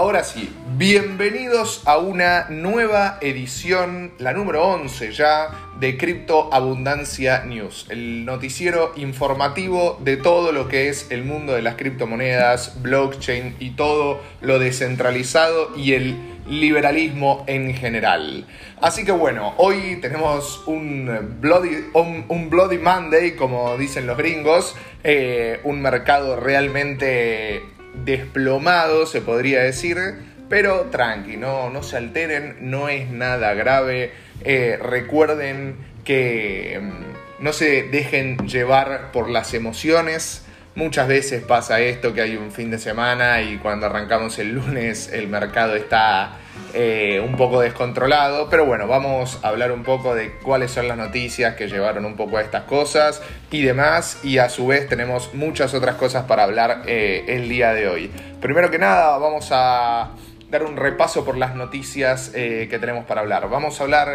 Ahora 0.00 0.24
sí, 0.24 0.48
bienvenidos 0.78 1.82
a 1.84 1.98
una 1.98 2.46
nueva 2.48 3.18
edición, 3.20 4.12
la 4.16 4.32
número 4.32 4.66
11 4.66 5.12
ya, 5.12 5.50
de 5.78 5.98
Cripto 5.98 6.48
Abundancia 6.54 7.44
News, 7.44 7.84
el 7.90 8.24
noticiero 8.24 8.94
informativo 8.96 9.98
de 10.02 10.16
todo 10.16 10.52
lo 10.52 10.68
que 10.68 10.88
es 10.88 11.10
el 11.10 11.24
mundo 11.24 11.52
de 11.52 11.60
las 11.60 11.74
criptomonedas, 11.74 12.80
blockchain 12.80 13.56
y 13.60 13.72
todo 13.72 14.22
lo 14.40 14.58
descentralizado 14.58 15.76
y 15.76 15.92
el 15.92 16.16
liberalismo 16.48 17.44
en 17.46 17.74
general. 17.74 18.46
Así 18.80 19.04
que 19.04 19.12
bueno, 19.12 19.52
hoy 19.58 19.98
tenemos 20.00 20.62
un 20.64 21.36
Bloody, 21.42 21.90
un, 21.92 22.48
bloody 22.48 22.78
Monday, 22.78 23.36
como 23.36 23.76
dicen 23.76 24.06
los 24.06 24.16
gringos, 24.16 24.74
eh, 25.04 25.60
un 25.64 25.82
mercado 25.82 26.40
realmente 26.40 27.79
desplomado, 27.94 29.06
se 29.06 29.20
podría 29.20 29.60
decir, 29.60 29.98
pero 30.48 30.86
tranqui, 30.90 31.36
no, 31.36 31.70
no 31.70 31.82
se 31.82 31.96
alteren, 31.96 32.56
no 32.60 32.88
es 32.88 33.08
nada 33.10 33.54
grave. 33.54 34.12
Eh, 34.42 34.78
recuerden 34.82 35.76
que 36.04 36.80
mm, 36.82 37.44
no 37.44 37.52
se 37.52 37.84
dejen 37.84 38.36
llevar 38.48 39.12
por 39.12 39.30
las 39.30 39.54
emociones. 39.54 40.44
Muchas 40.74 41.08
veces 41.08 41.42
pasa 41.42 41.80
esto 41.80 42.14
que 42.14 42.20
hay 42.20 42.36
un 42.36 42.52
fin 42.52 42.70
de 42.70 42.78
semana 42.78 43.42
y 43.42 43.58
cuando 43.58 43.86
arrancamos 43.86 44.38
el 44.38 44.54
lunes 44.54 45.10
el 45.12 45.28
mercado 45.28 45.76
está 45.76 46.39
eh, 46.72 47.20
un 47.24 47.36
poco 47.36 47.60
descontrolado, 47.60 48.48
pero 48.48 48.64
bueno, 48.64 48.86
vamos 48.86 49.40
a 49.42 49.48
hablar 49.48 49.72
un 49.72 49.82
poco 49.82 50.14
de 50.14 50.32
cuáles 50.38 50.70
son 50.70 50.86
las 50.88 50.96
noticias 50.96 51.56
que 51.56 51.68
llevaron 51.68 52.04
un 52.04 52.16
poco 52.16 52.36
a 52.36 52.42
estas 52.42 52.64
cosas 52.64 53.22
y 53.50 53.62
demás, 53.62 54.20
y 54.22 54.38
a 54.38 54.48
su 54.48 54.66
vez 54.68 54.88
tenemos 54.88 55.34
muchas 55.34 55.74
otras 55.74 55.96
cosas 55.96 56.24
para 56.24 56.44
hablar 56.44 56.82
eh, 56.86 57.24
el 57.28 57.48
día 57.48 57.72
de 57.72 57.88
hoy. 57.88 58.10
Primero 58.40 58.70
que 58.70 58.78
nada, 58.78 59.18
vamos 59.18 59.48
a 59.50 60.10
dar 60.48 60.64
un 60.64 60.76
repaso 60.76 61.24
por 61.24 61.36
las 61.36 61.54
noticias 61.54 62.32
eh, 62.34 62.68
que 62.70 62.78
tenemos 62.78 63.04
para 63.04 63.20
hablar. 63.20 63.48
Vamos 63.48 63.80
a 63.80 63.84
hablar 63.84 64.08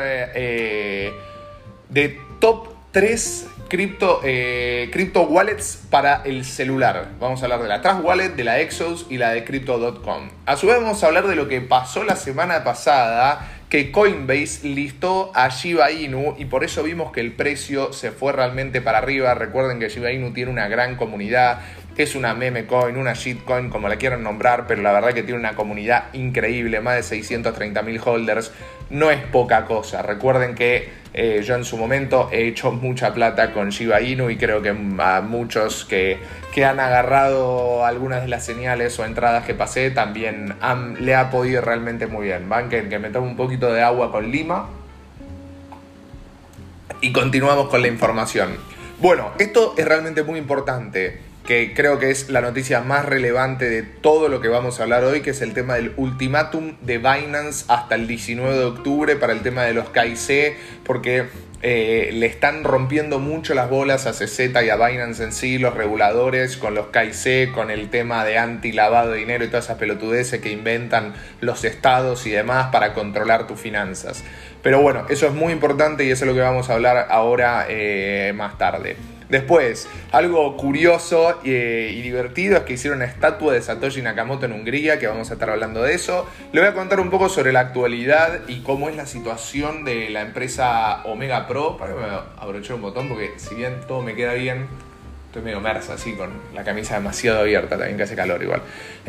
de 1.90 2.20
top 2.40 2.70
3 2.92 3.48
Crypto, 3.68 4.22
eh, 4.24 4.92
wallets 5.28 5.88
para 5.90 6.22
el 6.24 6.46
celular. 6.46 7.10
Vamos 7.20 7.42
a 7.42 7.46
hablar 7.46 7.64
de 7.64 7.68
la 7.68 7.82
Trust 7.82 8.04
Wallet, 8.04 8.30
de 8.30 8.44
la 8.44 8.60
Exos 8.60 9.08
y 9.10 9.18
la 9.18 9.32
de 9.32 9.44
Crypto.com. 9.44 10.30
A 10.46 10.56
su 10.56 10.68
vez 10.68 10.78
vamos 10.78 11.04
a 11.04 11.08
hablar 11.08 11.28
de 11.28 11.36
lo 11.36 11.48
que 11.48 11.62
pasó 11.62 12.04
la 12.04 12.16
semana 12.16 12.64
pasada, 12.64 13.50
que 13.70 13.92
Coinbase 13.92 14.68
listó 14.68 15.32
a 15.34 15.50
Shiba 15.50 15.92
Inu 15.92 16.36
y 16.38 16.46
por 16.46 16.64
eso 16.64 16.84
vimos 16.84 17.12
que 17.12 17.22
el 17.22 17.32
precio 17.32 17.92
se 17.92 18.12
fue 18.12 18.34
realmente 18.34 18.82
para 18.82 19.00
arriba. 19.00 19.34
Recuerden 19.34 19.80
que 19.80 19.90
Shiba 19.90 20.12
Inu 20.12 20.32
tiene 20.32 20.52
una 20.52 20.68
gran 20.68 20.96
comunidad, 20.96 21.62
es 22.04 22.16
una 22.16 22.34
meme 22.34 22.66
coin, 22.66 22.98
una 22.98 23.14
shitcoin, 23.14 23.70
como 23.70 23.88
la 23.88 23.96
quieran 23.96 24.22
nombrar, 24.22 24.68
pero 24.68 24.82
la 24.82 24.92
verdad 24.92 25.14
que 25.14 25.24
tiene 25.24 25.40
una 25.40 25.56
comunidad 25.56 26.14
increíble, 26.14 26.82
más 26.82 26.96
de 26.96 27.04
630 27.04 27.82
mil 27.84 28.02
holders. 28.04 28.52
No 28.90 29.12
es 29.12 29.20
poca 29.22 29.66
cosa. 29.66 30.02
Recuerden 30.02 30.56
que 30.56 30.90
eh, 31.14 31.42
yo 31.46 31.56
en 31.56 31.64
su 31.64 31.78
momento 31.78 32.30
he 32.32 32.48
hecho 32.48 32.72
mucha 32.72 33.14
plata 33.14 33.54
con 33.54 33.70
Shiba 33.70 34.02
Inu 34.02 34.30
y 34.30 34.36
creo 34.36 34.62
que 34.62 34.70
a 34.70 35.22
muchos 35.22 35.86
que, 35.86 36.20
han 36.64 36.80
agarrado 36.80 37.86
algunas 37.86 38.22
de 38.22 38.30
las 38.30 38.46
señales 38.46 38.98
o 39.00 39.06
entradas 39.06 39.46
que 39.46 39.54
pasé 39.54 39.92
también 39.92 40.56
le 41.00 41.16
ha 41.16 41.30
podido 41.30 41.62
realmente 41.62 42.08
muy 42.08 42.28
bien. 42.28 42.50
Que, 42.70 42.88
que 42.88 43.00
me 43.00 43.10
tomo 43.10 43.28
un 43.28 43.36
poquito 43.36 43.74
de 43.74 43.82
agua 43.82 44.12
con 44.12 44.32
lima 44.32 44.70
y 47.02 47.12
continuamos 47.12 47.70
con 47.70 47.82
la 47.82 47.88
información. 47.88 48.58
Bueno, 49.00 49.32
esto 49.38 49.76
es 49.78 49.86
realmente 49.86 50.24
muy 50.24 50.40
importante 50.40 51.25
que 51.46 51.74
creo 51.76 52.00
que 52.00 52.10
es 52.10 52.30
la 52.30 52.42
noticia 52.42 52.82
más 52.82 53.06
relevante 53.06 53.70
de 53.70 53.84
todo 53.84 54.30
lo 54.30 54.42
que 54.42 54.48
vamos 54.48 54.80
a 54.80 54.84
hablar 54.84 55.04
hoy, 55.04 55.22
que 55.22 55.30
es 55.30 55.42
el 55.42 55.54
tema 55.54 55.76
del 55.76 55.94
ultimátum 55.96 56.76
de 56.82 56.98
Binance 56.98 57.66
hasta 57.68 57.96
el 57.96 58.08
19 58.08 58.58
de 58.58 58.66
octubre 58.66 59.16
para 59.16 59.34
el 59.34 59.42
tema 59.42 59.64
de 59.64 59.74
los 59.74 59.90
KIC, 59.90 60.56
porque 60.84 61.26
eh, 61.62 62.10
le 62.14 62.26
están 62.26 62.64
rompiendo 62.64 63.20
mucho 63.20 63.54
las 63.54 63.70
bolas 63.70 64.08
a 64.08 64.12
CZ 64.12 64.40
y 64.64 64.70
a 64.70 64.76
Binance 64.76 65.24
en 65.24 65.32
sí, 65.32 65.60
los 65.60 65.76
reguladores, 65.76 66.58
con 66.58 66.74
los 66.74 66.88
KIC, 66.88 67.52
con 67.52 67.70
el 67.70 67.90
tema 67.90 68.26
de 68.26 68.40
anti-lavado 68.40 69.12
de 69.12 69.20
dinero 69.20 69.46
y 69.46 69.48
todas 69.48 69.66
esas 69.66 69.78
pelotudeces 69.78 70.42
que 70.42 70.50
inventan 70.52 71.14
los 71.42 71.64
estados 71.64 72.26
y 72.26 72.32
demás 72.32 72.70
para 72.72 72.94
controlar 72.94 73.46
tus 73.46 73.60
finanzas. 73.60 74.24
Pero 74.64 74.82
bueno, 74.82 75.06
eso 75.10 75.28
es 75.28 75.34
muy 75.34 75.54
importante 75.54 76.06
y 76.06 76.10
eso 76.10 76.26
es 76.26 76.30
lo 76.30 76.34
que 76.34 76.42
vamos 76.42 76.72
a 76.72 76.74
hablar 76.74 77.08
ahora 77.12 77.68
eh, 77.70 78.34
más 78.36 78.58
tarde. 78.58 78.96
Después, 79.30 79.88
algo 80.12 80.56
curioso 80.56 81.40
eh, 81.44 81.92
y 81.96 82.02
divertido 82.02 82.58
es 82.58 82.64
que 82.64 82.74
hicieron 82.74 83.00
una 83.00 83.06
estatua 83.06 83.54
de 83.54 83.62
Satoshi 83.62 84.02
Nakamoto 84.02 84.46
en 84.46 84.52
Hungría, 84.52 85.00
que 85.00 85.08
vamos 85.08 85.32
a 85.32 85.34
estar 85.34 85.50
hablando 85.50 85.82
de 85.82 85.94
eso. 85.94 86.28
Le 86.52 86.62
voy 86.62 86.70
a 86.70 86.74
contar 86.74 87.00
un 87.00 87.10
poco 87.10 87.28
sobre 87.30 87.52
la 87.52 87.62
actualidad 87.62 88.42
y 88.48 88.62
cómo 88.62 88.88
es 88.90 88.96
la 88.96 89.08
situación 89.08 89.84
de 89.84 90.10
la 90.10 90.22
empresa 90.22 91.04
Omega 91.06 91.48
Pro. 91.48 91.78
Para 91.78 91.94
que 91.94 92.00
me 92.00 92.08
abrochar 92.38 92.76
un 92.76 92.84
botón, 92.84 93.08
porque 93.10 93.34
si 93.38 93.56
bien 93.56 93.82
todo 93.88 94.02
me 94.02 94.16
queda 94.16 94.34
bien, 94.34 94.68
estoy 95.36 95.52
medio 95.52 95.60
mersa 95.60 95.96
así, 95.96 96.14
con 96.14 96.30
la 96.54 96.64
camisa 96.64 96.96
demasiado 96.96 97.42
abierta, 97.42 97.78
también 97.78 97.98
que 97.98 98.04
hace 98.04 98.16
calor 98.16 98.42
igual. 98.42 98.62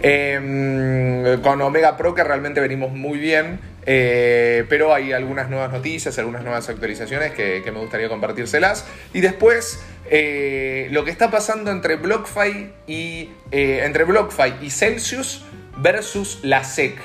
Em, 0.02 1.40
con 1.40 1.62
Omega 1.62 1.96
Pro, 1.96 2.16
que 2.16 2.24
realmente 2.24 2.60
venimos 2.60 2.90
muy 2.90 3.18
bien. 3.18 3.60
Eh, 3.88 4.64
pero 4.68 4.92
hay 4.92 5.12
algunas 5.12 5.48
nuevas 5.48 5.70
noticias, 5.70 6.18
algunas 6.18 6.42
nuevas 6.42 6.68
actualizaciones 6.68 7.30
que, 7.30 7.62
me 7.66 7.78
gustaría 7.78 8.08
compartírselas. 8.08 8.84
Y 9.14 9.20
después 9.20 9.80
eh, 10.10 10.88
lo 10.90 11.04
que 11.04 11.12
está 11.12 11.30
pasando 11.30 11.70
entre 11.70 11.94
BlockFi 11.94 12.72
y, 12.88 13.30
eh, 13.52 13.82
entre 13.84 14.02
BlockFi 14.02 14.54
y 14.62 14.70
Celsius 14.70 15.44
versus 15.76 16.40
la 16.42 16.64
SEC. 16.64 16.96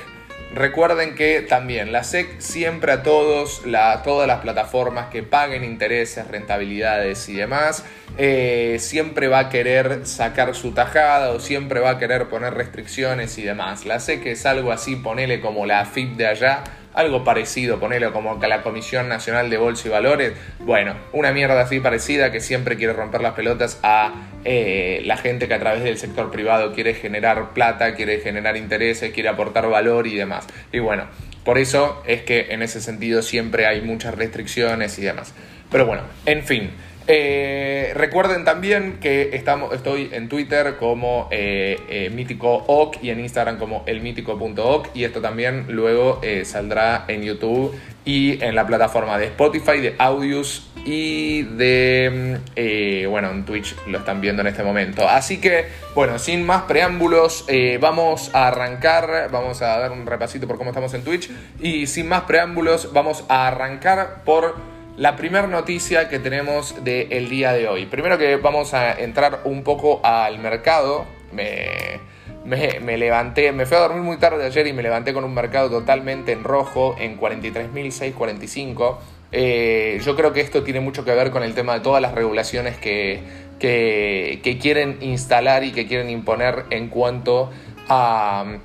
Recuerden 0.54 1.14
que 1.14 1.40
también 1.40 1.92
la 1.92 2.04
SEC 2.04 2.38
siempre 2.38 2.92
a 2.92 3.02
todos, 3.02 3.62
todas 4.04 4.28
las 4.28 4.40
plataformas 4.40 5.06
que 5.06 5.22
paguen 5.22 5.64
intereses, 5.64 6.28
rentabilidades 6.28 7.26
y 7.30 7.34
demás, 7.34 7.86
eh, 8.18 8.76
siempre 8.78 9.28
va 9.28 9.38
a 9.38 9.48
querer 9.48 10.06
sacar 10.06 10.54
su 10.54 10.72
tajada 10.72 11.30
o 11.30 11.40
siempre 11.40 11.80
va 11.80 11.90
a 11.90 11.98
querer 11.98 12.28
poner 12.28 12.52
restricciones 12.52 13.38
y 13.38 13.42
demás. 13.42 13.86
La 13.86 13.98
SEC 13.98 14.26
es 14.26 14.44
algo 14.44 14.72
así, 14.72 14.96
ponele 14.96 15.40
como 15.40 15.64
la 15.64 15.86
FIP 15.86 16.16
de 16.16 16.26
allá, 16.26 16.64
algo 16.94 17.24
parecido, 17.24 17.78
ponelo 17.78 18.12
como 18.12 18.38
que 18.38 18.48
la 18.48 18.62
Comisión 18.62 19.08
Nacional 19.08 19.50
de 19.50 19.56
Bolsa 19.56 19.88
y 19.88 19.90
Valores, 19.90 20.32
bueno, 20.60 20.94
una 21.12 21.32
mierda 21.32 21.60
así 21.60 21.80
parecida 21.80 22.30
que 22.30 22.40
siempre 22.40 22.76
quiere 22.76 22.92
romper 22.92 23.20
las 23.20 23.34
pelotas 23.34 23.78
a 23.82 24.12
eh, 24.44 25.02
la 25.04 25.16
gente 25.16 25.48
que 25.48 25.54
a 25.54 25.58
través 25.58 25.82
del 25.82 25.98
sector 25.98 26.30
privado 26.30 26.72
quiere 26.74 26.94
generar 26.94 27.50
plata, 27.50 27.94
quiere 27.94 28.20
generar 28.20 28.56
intereses, 28.56 29.12
quiere 29.12 29.28
aportar 29.28 29.68
valor 29.68 30.06
y 30.06 30.16
demás. 30.16 30.46
Y 30.72 30.80
bueno, 30.80 31.06
por 31.44 31.58
eso 31.58 32.02
es 32.06 32.22
que 32.22 32.48
en 32.50 32.62
ese 32.62 32.80
sentido 32.80 33.22
siempre 33.22 33.66
hay 33.66 33.80
muchas 33.80 34.14
restricciones 34.14 34.98
y 34.98 35.02
demás. 35.02 35.34
Pero 35.70 35.86
bueno, 35.86 36.02
en 36.26 36.42
fin. 36.42 36.70
Eh, 37.08 37.92
recuerden 37.94 38.44
también 38.44 38.98
que 39.00 39.30
estoy 39.34 40.10
en 40.12 40.28
Twitter 40.28 40.76
como 40.78 41.28
eh, 41.30 41.78
eh 41.88 42.10
mítico 42.10 42.92
y 43.02 43.10
en 43.10 43.20
Instagram 43.20 43.58
como 43.58 43.82
elmítico.oc 43.86 44.88
y 44.94 45.04
esto 45.04 45.20
también 45.20 45.66
luego 45.68 46.20
eh, 46.22 46.44
saldrá 46.44 47.04
en 47.08 47.22
YouTube 47.22 47.74
y 48.04 48.42
en 48.42 48.54
la 48.54 48.66
plataforma 48.66 49.18
de 49.18 49.26
Spotify, 49.26 49.80
de 49.80 49.94
Audios 49.98 50.68
y 50.84 51.42
de, 51.42 53.06
bueno, 53.08 53.30
en 53.30 53.44
Twitch 53.44 53.76
lo 53.86 53.98
están 53.98 54.20
viendo 54.20 54.42
en 54.42 54.48
este 54.48 54.64
momento. 54.64 55.08
Así 55.08 55.40
que, 55.40 55.66
bueno, 55.94 56.18
sin 56.18 56.44
más 56.44 56.62
preámbulos, 56.62 57.46
vamos 57.78 58.34
a 58.34 58.48
arrancar, 58.48 59.28
vamos 59.30 59.62
a 59.62 59.78
dar 59.78 59.92
un 59.92 60.04
repasito 60.04 60.48
por 60.48 60.58
cómo 60.58 60.70
estamos 60.70 60.92
en 60.94 61.04
Twitch 61.04 61.30
y 61.60 61.86
sin 61.86 62.08
más 62.08 62.22
preámbulos, 62.22 62.92
vamos 62.92 63.24
a 63.28 63.46
arrancar 63.46 64.24
por 64.24 64.71
la 64.96 65.16
primera 65.16 65.46
noticia 65.46 66.08
que 66.08 66.18
tenemos 66.18 66.84
del 66.84 67.28
día 67.28 67.52
de 67.52 67.68
hoy. 67.68 67.86
Primero 67.86 68.18
que 68.18 68.36
vamos 68.36 68.74
a 68.74 68.92
entrar 68.92 69.40
un 69.44 69.62
poco 69.62 70.00
al 70.04 70.38
mercado. 70.38 71.06
Me, 71.32 72.00
me, 72.44 72.98
levanté, 72.98 73.52
me 73.52 73.64
fui 73.64 73.76
a 73.76 73.80
dormir 73.80 74.02
muy 74.02 74.18
tarde 74.18 74.44
ayer 74.44 74.66
y 74.66 74.72
me 74.72 74.82
levanté 74.82 75.14
con 75.14 75.24
un 75.24 75.32
mercado 75.32 75.70
totalmente 75.70 76.32
en 76.32 76.44
rojo, 76.44 76.94
en 76.98 77.18
43.645. 77.18 78.98
Eh, 79.34 80.00
yo 80.04 80.14
creo 80.14 80.34
que 80.34 80.42
esto 80.42 80.62
tiene 80.62 80.80
mucho 80.80 81.04
que 81.04 81.14
ver 81.14 81.30
con 81.30 81.42
el 81.42 81.54
tema 81.54 81.74
de 81.74 81.80
todas 81.80 82.02
las 82.02 82.14
regulaciones 82.14 82.76
que, 82.76 83.22
que 83.58 84.58
quieren 84.60 84.98
instalar 85.00 85.64
y 85.64 85.72
que 85.72 85.86
quieren 85.86 86.10
imponer 86.10 86.64
en 86.68 86.88
cuanto 86.88 87.50
a 87.88 88.58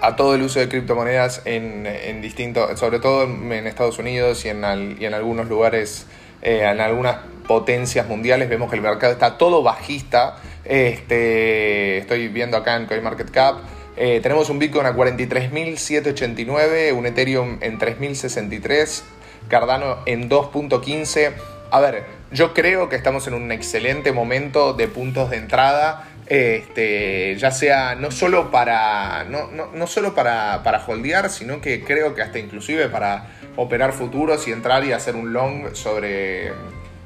a 0.00 0.16
todo 0.16 0.34
el 0.34 0.42
uso 0.42 0.60
de 0.60 0.68
criptomonedas 0.68 1.42
en, 1.44 2.20
distintos, 2.22 2.78
sobre 2.78 3.00
todo 3.00 3.24
en 3.24 3.66
Estados 3.66 3.98
Unidos 3.98 4.44
y 4.44 4.48
en, 4.48 4.96
y 4.98 5.04
en 5.04 5.14
algunos 5.14 5.48
lugares, 5.48 6.06
eh, 6.42 6.62
en 6.70 6.80
algunas 6.80 7.16
potencias 7.46 8.06
mundiales, 8.06 8.48
vemos 8.48 8.70
que 8.70 8.76
el 8.76 8.82
mercado 8.82 9.12
está 9.12 9.36
todo 9.36 9.62
bajista. 9.62 10.36
Este, 10.64 11.98
estoy 11.98 12.28
viendo 12.28 12.56
acá 12.56 12.76
en 12.76 12.86
CoinMarketCap. 12.86 13.58
Eh, 13.96 14.20
tenemos 14.22 14.48
un 14.50 14.58
Bitcoin 14.58 14.86
a 14.86 14.94
43.789, 14.94 16.92
un 16.94 17.06
Ethereum 17.06 17.58
en 17.60 17.78
3.063, 17.78 19.02
Cardano 19.48 19.98
en 20.06 20.30
2.15. 20.30 21.32
A 21.72 21.80
ver, 21.80 22.04
yo 22.32 22.54
creo 22.54 22.88
que 22.88 22.96
estamos 22.96 23.26
en 23.26 23.34
un 23.34 23.50
excelente 23.52 24.12
momento 24.12 24.72
de 24.72 24.88
puntos 24.88 25.30
de 25.30 25.36
entrada 25.36 26.08
Este, 26.30 27.34
ya 27.38 27.50
sea 27.50 27.96
no 27.96 28.12
solo 28.12 28.52
para. 28.52 29.24
No, 29.24 29.48
no, 29.48 29.86
solo 29.88 30.14
para, 30.14 30.62
para 30.62 30.78
holdear, 30.86 31.28
sino 31.28 31.60
que 31.60 31.82
creo 31.82 32.14
que 32.14 32.22
hasta 32.22 32.38
inclusive 32.38 32.88
para 32.88 33.26
operar 33.56 33.92
futuros 33.92 34.46
y 34.46 34.52
entrar 34.52 34.84
y 34.84 34.92
hacer 34.92 35.16
un 35.16 35.32
long 35.32 35.74
sobre, 35.74 36.52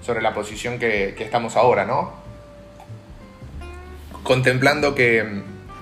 sobre 0.03 0.21
la 0.21 0.35
posición 0.35 0.79
que, 0.79 1.15
estamos 1.19 1.57
ahora, 1.57 1.87
¿no? 1.87 2.13
Contemplando 4.25 4.95
que 4.95 5.25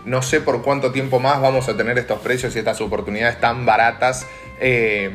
no 0.04 0.22
sé 0.22 0.40
por 0.40 0.62
cuánto 0.62 0.92
tiempo 0.92 1.18
más 1.18 1.40
vamos 1.40 1.68
a 1.68 1.76
tener 1.76 1.98
estos 1.98 2.20
precios 2.20 2.54
y 2.54 2.60
estas 2.60 2.80
oportunidades 2.80 3.40
tan 3.40 3.66
baratas 3.66 4.24
eh, 4.60 5.10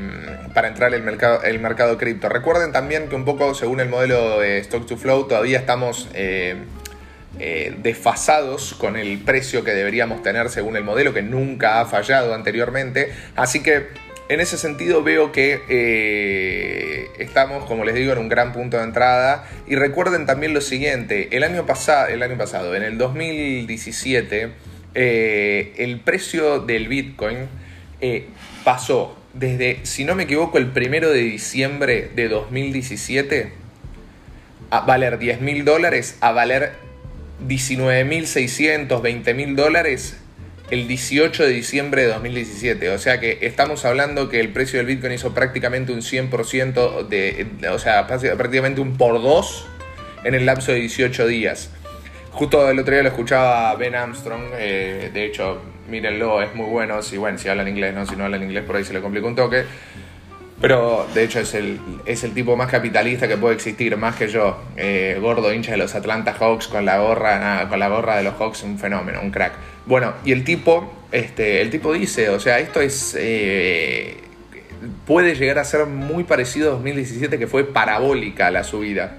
para 0.54 0.68
entrar 0.68 0.90
en 0.90 0.96
el 0.96 1.04
mercado, 1.04 1.44
el 1.44 1.60
mercado 1.62 1.98
cripto. 1.98 2.28
Recuerden 2.28 2.74
también 2.74 3.08
que 3.08 3.16
un 3.16 3.24
poco 3.24 3.54
según 3.54 3.80
el 3.80 3.88
modelo 3.88 4.42
de 4.42 4.58
Stock 4.60 4.86
to 4.86 4.98
Flow 4.98 5.30
todavía 5.30 5.60
estamos 5.60 6.10
eh, 6.14 6.58
eh, 7.40 7.76
desfasados 7.82 8.74
con 8.74 8.96
el 8.98 9.20
precio 9.20 9.64
que 9.64 9.72
deberíamos 9.72 10.24
tener 10.24 10.50
según 10.50 10.76
el 10.76 10.84
modelo 10.84 11.14
que 11.14 11.22
nunca 11.22 11.80
ha 11.80 11.86
fallado 11.86 12.34
anteriormente. 12.34 13.12
Así 13.36 13.62
que 13.62 13.88
en 14.30 14.40
ese 14.40 14.58
sentido 14.58 15.04
veo 15.04 15.32
que 15.32 17.08
estamos, 17.18 17.66
como 17.66 17.86
les 17.86 17.96
digo, 17.96 18.12
en 18.12 18.20
un 18.20 18.30
gran 18.30 18.54
punto 18.54 18.78
de 18.78 18.84
entrada. 18.84 19.48
Y 19.68 19.76
recuerden 19.76 20.26
también 20.26 20.54
lo 20.54 20.62
siguiente, 20.62 21.30
el 21.32 21.44
año, 21.44 21.66
pasado, 21.66 22.08
el 22.08 22.22
año 22.24 22.38
pasado, 22.38 22.76
en 22.76 22.84
el 22.84 22.98
2017, 22.98 24.50
el 24.96 26.00
precio 26.02 26.60
del 26.60 26.88
Bitcoin 26.88 27.48
pasó 28.66 29.18
desde, 29.38 29.80
si 29.84 30.04
no 30.04 30.16
me 30.16 30.24
equivoco, 30.24 30.58
el 30.58 30.68
primero 30.68 31.10
de 31.10 31.20
diciembre 31.20 32.10
de 32.16 32.28
2017 32.28 33.52
a 34.70 34.82
valer 34.82 35.20
10 35.20 35.42
mil 35.42 35.64
dólares 35.64 36.18
a 36.22 36.32
valer 36.32 36.74
19.600, 37.46 39.02
20 39.02 39.34
mil 39.34 39.56
dólares 39.56 40.18
el 40.70 40.88
18 40.88 41.44
de 41.44 41.50
diciembre 41.50 42.02
de 42.04 42.10
2017. 42.10 42.90
O 42.90 42.98
sea 42.98 43.20
que 43.20 43.40
estamos 43.42 43.86
hablando 43.86 44.30
que 44.30 44.40
el 44.40 44.50
precio 44.50 44.78
del 44.78 44.88
Bitcoin 44.88 45.14
hizo 45.14 45.34
prácticamente 45.34 45.92
un 45.94 46.02
100% 46.02 47.08
de, 47.08 47.48
o 47.72 47.80
sea, 47.80 48.08
prácticamente 48.08 48.82
un 48.82 48.98
por 48.98 49.22
dos 49.22 49.68
en 50.24 50.36
el 50.36 50.46
lapso 50.46 50.72
de 50.72 50.80
18 50.80 51.28
días. 51.28 51.72
Justo 52.32 52.70
el 52.70 52.78
otro 52.80 52.94
día 52.94 53.04
lo 53.04 53.10
escuchaba 53.10 53.74
Ben 53.76 53.96
Armstrong, 53.96 54.44
eh, 54.58 55.10
de 55.14 55.26
hecho 55.26 55.62
mírenlo, 55.90 56.42
es 56.42 56.54
muy 56.54 56.68
bueno. 56.68 57.02
Si, 57.02 57.18
bueno, 57.18 57.38
si 57.38 57.50
hablan 57.50 57.68
inglés, 57.68 57.94
¿no? 57.96 58.06
Si 58.06 58.16
no 58.16 58.26
hablan 58.26 58.44
inglés, 58.44 58.64
por 58.64 58.76
ahí 58.76 58.84
se 58.84 58.94
le 58.94 59.02
complica 59.02 59.28
un 59.28 59.36
toque. 59.36 59.64
Pero 60.60 61.06
de 61.14 61.24
hecho 61.24 61.40
es 61.40 61.54
el, 61.54 61.80
es 62.06 62.24
el 62.24 62.34
tipo 62.34 62.56
más 62.56 62.70
capitalista 62.70 63.28
que 63.28 63.38
puede 63.38 63.56
existir, 63.56 63.96
más 63.96 64.16
que 64.16 64.28
yo. 64.28 64.58
Eh, 64.76 65.18
gordo 65.22 65.54
hincha 65.54 65.72
de 65.72 65.78
los 65.78 65.94
Atlanta 65.94 66.34
Hawks 66.34 66.68
con 66.68 66.84
la 66.84 66.98
gorra, 66.98 67.68
con 67.70 67.80
la 67.80 67.88
gorra 67.90 68.18
de 68.18 68.24
los 68.24 68.34
Hawks, 68.36 68.64
un 68.64 68.80
fenómeno, 68.80 69.20
un 69.22 69.30
crack. 69.30 69.54
Bueno, 69.86 70.14
y 70.26 70.32
el 70.32 70.44
tipo, 70.44 70.92
este, 71.12 71.62
el 71.62 71.70
tipo 71.70 71.94
dice, 71.94 72.30
o 72.30 72.40
sea, 72.40 72.60
esto 72.60 72.82
es. 72.82 73.16
Eh, 73.20 74.18
puede 75.06 75.36
llegar 75.36 75.60
a 75.60 75.64
ser 75.64 75.86
muy 75.86 76.24
parecido 76.24 76.70
a 76.70 76.72
2017, 76.74 77.38
que 77.38 77.48
fue 77.48 77.64
parabólica 77.64 78.50
la 78.50 78.64
subida 78.64 79.16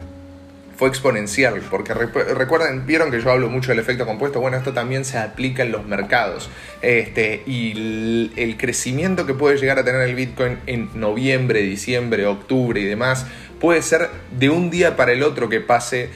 fue 0.79 0.89
exponencial, 0.89 1.61
porque 1.69 1.93
recuerden, 1.93 2.87
vieron 2.87 3.11
que 3.11 3.21
yo 3.21 3.33
hablo 3.33 3.51
mucho 3.51 3.73
del 3.73 3.81
efecto 3.81 4.07
compuesto, 4.07 4.41
bueno, 4.41 4.57
esto 4.57 4.73
también 4.73 5.05
se 5.05 5.19
aplica 5.19 5.65
en 5.65 5.73
los 5.73 5.85
mercados, 5.85 6.49
este, 6.83 7.43
y 7.47 8.31
el, 8.37 8.57
crecimiento 8.57 9.27
que 9.27 9.35
puede 9.35 9.57
llegar 9.57 9.81
a 9.81 9.85
tener 9.85 10.03
el 10.03 10.15
Bitcoin 10.15 10.59
en 10.67 10.89
noviembre, 10.95 11.63
diciembre, 11.63 12.27
octubre 12.27 12.81
y 12.81 12.85
demás, 12.85 13.27
puede 13.61 13.83
ser 13.83 14.09
de 14.31 14.51
un 14.51 14.71
día 14.71 14.95
para 14.95 15.11
el 15.11 15.25
otro 15.25 15.49
que 15.49 15.61
pase 15.61 16.11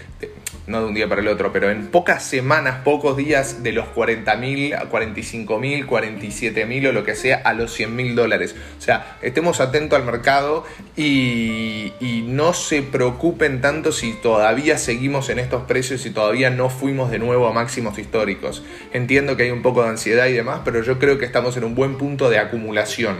no 0.66 0.80
de 0.80 0.86
un 0.86 0.94
día 0.94 1.08
para 1.08 1.20
el 1.20 1.28
otro, 1.28 1.52
pero 1.52 1.70
en 1.70 1.88
pocas 1.88 2.22
semanas, 2.22 2.80
pocos 2.84 3.16
días, 3.16 3.62
de 3.62 3.72
los 3.72 3.86
40.000 3.86 4.74
a 4.74 4.88
45.000, 4.90 5.86
47.000 5.86 6.88
o 6.88 6.92
lo 6.92 7.04
que 7.04 7.14
sea, 7.14 7.36
a 7.44 7.52
los 7.52 7.78
100.000 7.78 8.14
dólares. 8.14 8.54
O 8.78 8.80
sea, 8.80 9.18
estemos 9.22 9.60
atentos 9.60 9.98
al 9.98 10.04
mercado 10.04 10.64
y, 10.96 11.92
y, 12.00 12.22
no 12.26 12.54
se 12.54 12.82
preocupen 12.82 13.60
tanto 13.60 13.92
si 13.92 14.12
todavía 14.12 14.78
seguimos 14.78 15.28
en 15.28 15.38
estos 15.38 15.62
precios 15.64 16.06
y 16.06 16.10
todavía 16.10 16.50
no 16.50 16.70
fuimos 16.70 17.10
de 17.10 17.18
nuevo 17.18 17.48
a 17.48 17.52
máximos 17.52 17.98
históricos. 17.98 18.62
Entiendo 18.92 19.36
que 19.36 19.44
hay 19.44 19.50
un 19.50 19.62
poco 19.62 19.82
de 19.82 19.90
ansiedad 19.90 20.26
y 20.26 20.32
demás, 20.32 20.60
pero 20.64 20.82
yo 20.82 20.98
creo 20.98 21.18
que 21.18 21.24
estamos 21.24 21.56
en 21.56 21.64
un 21.64 21.74
buen 21.74 21.98
punto 21.98 22.30
de 22.30 22.38
acumulación. 22.38 23.16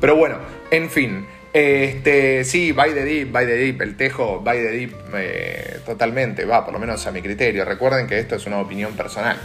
Pero 0.00 0.16
bueno, 0.16 0.38
en 0.70 0.90
fin. 0.90 1.26
Este, 1.60 2.44
sí, 2.44 2.70
by 2.70 2.94
the 2.94 3.04
deep, 3.04 3.32
by 3.32 3.44
the 3.44 3.56
deep, 3.56 3.82
el 3.82 3.96
tejo, 3.96 4.38
by 4.38 4.58
the 4.58 4.70
deep, 4.70 4.94
eh, 5.16 5.80
totalmente, 5.84 6.44
va, 6.44 6.64
por 6.64 6.72
lo 6.72 6.78
menos 6.78 7.04
a 7.08 7.10
mi 7.10 7.20
criterio. 7.20 7.64
Recuerden 7.64 8.06
que 8.06 8.20
esto 8.20 8.36
es 8.36 8.46
una 8.46 8.60
opinión 8.60 8.92
personal. 8.92 9.36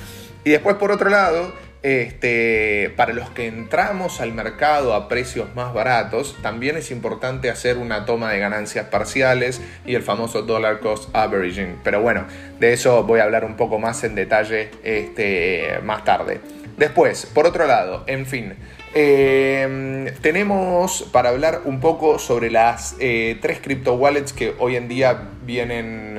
Y 0.44 0.52
después, 0.52 0.76
por 0.76 0.92
otro 0.92 1.10
lado, 1.10 1.52
este, 1.82 2.94
para 2.96 3.14
los 3.14 3.32
que 3.32 3.48
entramos 3.48 4.22
al 4.22 4.32
mercado 4.32 4.94
a 4.94 5.10
precios 5.10 5.56
más 5.56 5.74
baratos, 5.74 6.38
también 6.44 6.78
es 6.78 6.92
importante 6.92 7.50
hacer 7.50 7.80
una 7.80 8.06
toma 8.06 8.32
de 8.32 8.38
ganancias 8.38 8.86
parciales 8.90 9.60
y 9.84 9.96
el 9.96 10.04
famoso 10.04 10.44
dollar 10.44 10.82
cost 10.82 11.10
averaging. 11.16 11.80
Pero 11.84 12.04
bueno, 12.04 12.28
de 12.60 12.74
eso 12.74 13.04
voy 13.06 13.22
a 13.22 13.24
hablar 13.24 13.44
un 13.44 13.58
poco 13.58 13.80
más 13.80 14.04
en 14.04 14.14
detalle 14.14 14.70
este, 14.84 15.80
más 15.82 16.04
tarde. 16.04 16.42
Después, 16.78 17.26
por 17.26 17.48
otro 17.48 17.66
lado, 17.66 18.04
en 18.06 18.28
fin, 18.28 18.54
eh, 18.96 20.14
tenemos 20.22 21.04
para 21.12 21.30
hablar 21.30 21.62
un 21.66 21.80
poco 21.80 22.20
sobre 22.20 22.52
las 22.52 22.96
eh, 23.00 23.38
tres 23.42 23.60
crypto 23.60 23.96
wallets 23.96 24.34
que 24.34 24.56
hoy 24.60 24.76
en 24.76 24.88
día 24.88 25.30
vienen. 25.44 26.18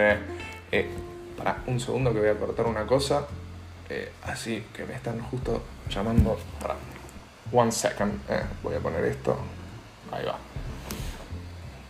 Eh, 0.73 0.89
para 1.37 1.59
un 1.67 1.79
segundo 1.79 2.13
que 2.13 2.21
voy 2.21 2.29
a 2.29 2.35
cortar 2.35 2.67
una 2.67 2.87
cosa. 2.87 3.27
así 4.23 4.65
que 4.75 4.85
me 4.85 4.95
están 4.95 5.21
justo 5.21 5.63
llamando. 5.89 6.39
Para 6.61 6.75
one 7.53 7.71
second. 7.71 8.13
voy 8.63 8.75
a 8.75 8.79
poner 8.79 9.05
esto. 9.05 9.39
Ahí 10.11 10.25
va. 10.25 10.39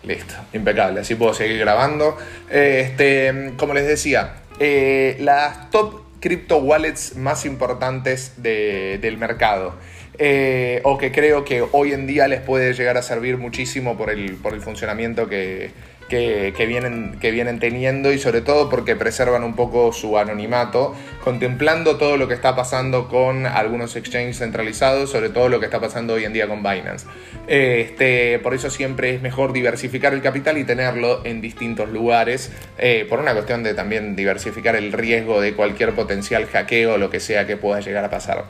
Listo, 0.02 0.34
impecable. 0.52 1.00
Así 1.00 1.14
puedo 1.14 1.32
seguir 1.32 1.58
grabando. 1.58 2.18
este, 2.50 3.54
como 3.56 3.72
les 3.74 3.86
decía, 3.86 4.42
las 4.58 5.70
top 5.70 6.02
crypto 6.20 6.58
wallets 6.58 7.16
más 7.16 7.44
importantes 7.46 8.34
del 8.42 9.16
mercado. 9.16 9.74
Eh, 10.18 10.80
o 10.84 10.96
que 10.96 11.10
creo 11.10 11.44
que 11.44 11.64
hoy 11.72 11.92
en 11.92 12.06
día 12.06 12.28
les 12.28 12.40
puede 12.40 12.72
llegar 12.72 12.96
a 12.96 13.02
servir 13.02 13.36
muchísimo 13.36 13.96
por 13.96 14.10
el, 14.10 14.34
por 14.36 14.54
el 14.54 14.60
funcionamiento 14.60 15.28
que, 15.28 15.72
que, 16.08 16.66
vienen, 16.66 17.18
que 17.20 17.30
vienen 17.30 17.58
teniendo 17.58 18.12
y 18.12 18.18
sobre 18.18 18.40
todo 18.40 18.68
porque 18.70 18.96
preservan 18.96 19.42
un 19.42 19.54
poco 19.54 19.92
su 19.92 20.18
anonimato, 20.18 20.94
contemplando 21.22 21.96
todo 21.96 22.16
lo 22.16 22.28
que 22.28 22.34
está 22.34 22.54
pasando 22.54 23.08
con 23.08 23.46
algunos 23.46 23.96
exchanges 23.96 24.38
centralizados, 24.38 25.10
sobre 25.10 25.30
todo 25.30 25.48
lo 25.48 25.60
que 25.60 25.66
está 25.66 25.80
pasando 25.80 26.14
hoy 26.14 26.24
en 26.24 26.32
día 26.32 26.46
con 26.46 26.62
Binance. 26.62 27.06
Este, 27.46 28.38
por 28.38 28.54
eso 28.54 28.70
siempre 28.70 29.14
es 29.14 29.22
mejor 29.22 29.52
diversificar 29.52 30.14
el 30.14 30.22
capital 30.22 30.58
y 30.58 30.64
tenerlo 30.64 31.24
en 31.24 31.40
distintos 31.40 31.90
lugares, 31.90 32.52
eh, 32.78 33.06
por 33.08 33.18
una 33.18 33.32
cuestión 33.32 33.62
de 33.62 33.74
también 33.74 34.16
diversificar 34.16 34.76
el 34.76 34.92
riesgo 34.92 35.40
de 35.40 35.54
cualquier 35.54 35.92
potencial 35.92 36.46
hackeo 36.46 36.94
o 36.94 36.98
lo 36.98 37.10
que 37.10 37.20
sea 37.20 37.46
que 37.46 37.56
pueda 37.56 37.80
llegar 37.80 38.04
a 38.04 38.10
pasar. 38.10 38.44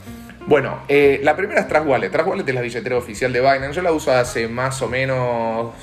Bueno, 0.47 0.83
eh, 0.87 1.19
la 1.23 1.35
primera 1.35 1.61
es 1.61 1.67
Trust 1.67 1.87
Wallet. 1.87 2.11
Wallet 2.23 2.47
es 2.47 2.53
la 2.53 2.61
billetera 2.61 2.97
oficial 2.97 3.33
de 3.33 3.39
Binance. 3.39 3.73
Yo 3.73 3.81
la 3.81 3.91
uso 3.91 4.11
hace 4.11 4.47
más 4.47 4.79
o 4.83 4.87
menos 4.87 5.73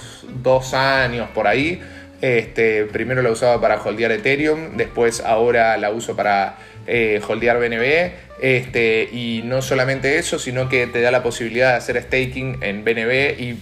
dos 0.43 0.73
años 0.73 1.29
por 1.35 1.49
ahí. 1.49 1.83
Este, 2.21 2.85
primero 2.85 3.23
la 3.23 3.33
usaba 3.33 3.61
para 3.61 3.83
holdear 3.83 4.13
Ethereum, 4.13 4.77
después 4.77 5.21
ahora 5.21 5.77
la 5.77 5.91
uso 5.91 6.15
para 6.15 6.59
eh, 6.87 7.21
holdear 7.27 7.59
BNB. 7.59 8.13
Este, 8.41 9.09
y 9.13 9.43
no 9.45 9.63
solamente 9.63 10.19
eso, 10.19 10.39
sino 10.39 10.69
que 10.69 10.87
te 10.87 11.01
da 11.01 11.11
la 11.11 11.25
posibilidad 11.25 11.71
de 11.71 11.77
hacer 11.79 12.01
staking 12.01 12.59
en 12.61 12.85
BNB 12.85 13.41
y 13.41 13.59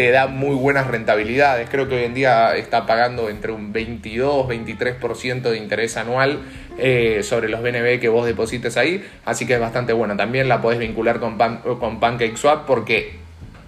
te 0.00 0.10
da 0.12 0.28
muy 0.28 0.56
buenas 0.56 0.86
rentabilidades. 0.86 1.68
Creo 1.68 1.86
que 1.86 1.96
hoy 1.96 2.04
en 2.04 2.14
día 2.14 2.56
está 2.56 2.86
pagando 2.86 3.28
entre 3.28 3.52
un 3.52 3.70
22-23% 3.70 5.42
de 5.42 5.58
interés 5.58 5.98
anual 5.98 6.38
eh, 6.78 7.20
sobre 7.22 7.50
los 7.50 7.60
BNB 7.60 8.00
que 8.00 8.08
vos 8.08 8.24
deposites 8.24 8.78
ahí, 8.78 9.06
así 9.26 9.44
que 9.44 9.52
es 9.52 9.60
bastante 9.60 9.92
bueno. 9.92 10.16
También 10.16 10.48
la 10.48 10.62
podés 10.62 10.78
vincular 10.78 11.20
con, 11.20 11.36
con 11.36 12.00
PancakeSwap 12.00 12.64
porque 12.64 13.12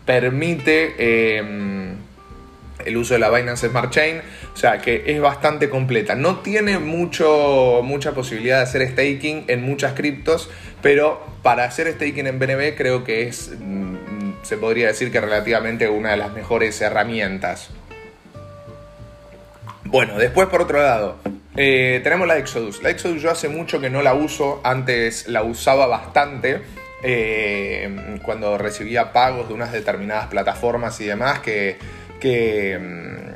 permite 0.06 1.36
em, 1.36 1.96
el 2.86 2.96
uso 2.96 3.12
de 3.12 3.20
la 3.20 3.28
Binance 3.28 3.68
Smart 3.68 3.90
Chain, 3.90 4.22
o 4.54 4.56
sea 4.56 4.78
que 4.78 5.02
es 5.08 5.20
bastante 5.20 5.68
completa. 5.68 6.14
No 6.14 6.38
tiene 6.38 6.78
mucho, 6.78 7.82
mucha 7.84 8.12
posibilidad 8.12 8.56
de 8.56 8.62
hacer 8.62 8.88
staking 8.88 9.44
en 9.48 9.60
muchas 9.64 9.92
criptos, 9.92 10.48
pero 10.80 11.22
para 11.42 11.64
hacer 11.64 11.92
staking 11.92 12.26
en 12.26 12.38
BNB 12.38 12.74
creo 12.74 13.04
que 13.04 13.24
es 13.24 13.52
mm, 13.60 13.96
se 14.42 14.56
podría 14.56 14.88
decir 14.88 15.10
que 15.10 15.20
relativamente 15.20 15.88
una 15.88 16.10
de 16.10 16.16
las 16.16 16.32
mejores 16.32 16.80
herramientas. 16.80 17.70
Bueno, 19.84 20.18
después 20.18 20.48
por 20.48 20.62
otro 20.62 20.82
lado, 20.82 21.18
eh, 21.56 22.00
tenemos 22.02 22.26
la 22.26 22.38
Exodus. 22.38 22.82
La 22.82 22.90
Exodus 22.90 23.22
yo 23.22 23.30
hace 23.30 23.48
mucho 23.48 23.80
que 23.80 23.90
no 23.90 24.02
la 24.02 24.14
uso, 24.14 24.60
antes 24.64 25.28
la 25.28 25.42
usaba 25.42 25.86
bastante. 25.86 26.62
Eh, 27.04 28.18
cuando 28.22 28.56
recibía 28.58 29.12
pagos 29.12 29.48
de 29.48 29.54
unas 29.54 29.72
determinadas 29.72 30.28
plataformas 30.28 31.00
y 31.00 31.06
demás 31.06 31.40
que, 31.40 31.76
que, 32.20 32.78
mm, 32.78 33.31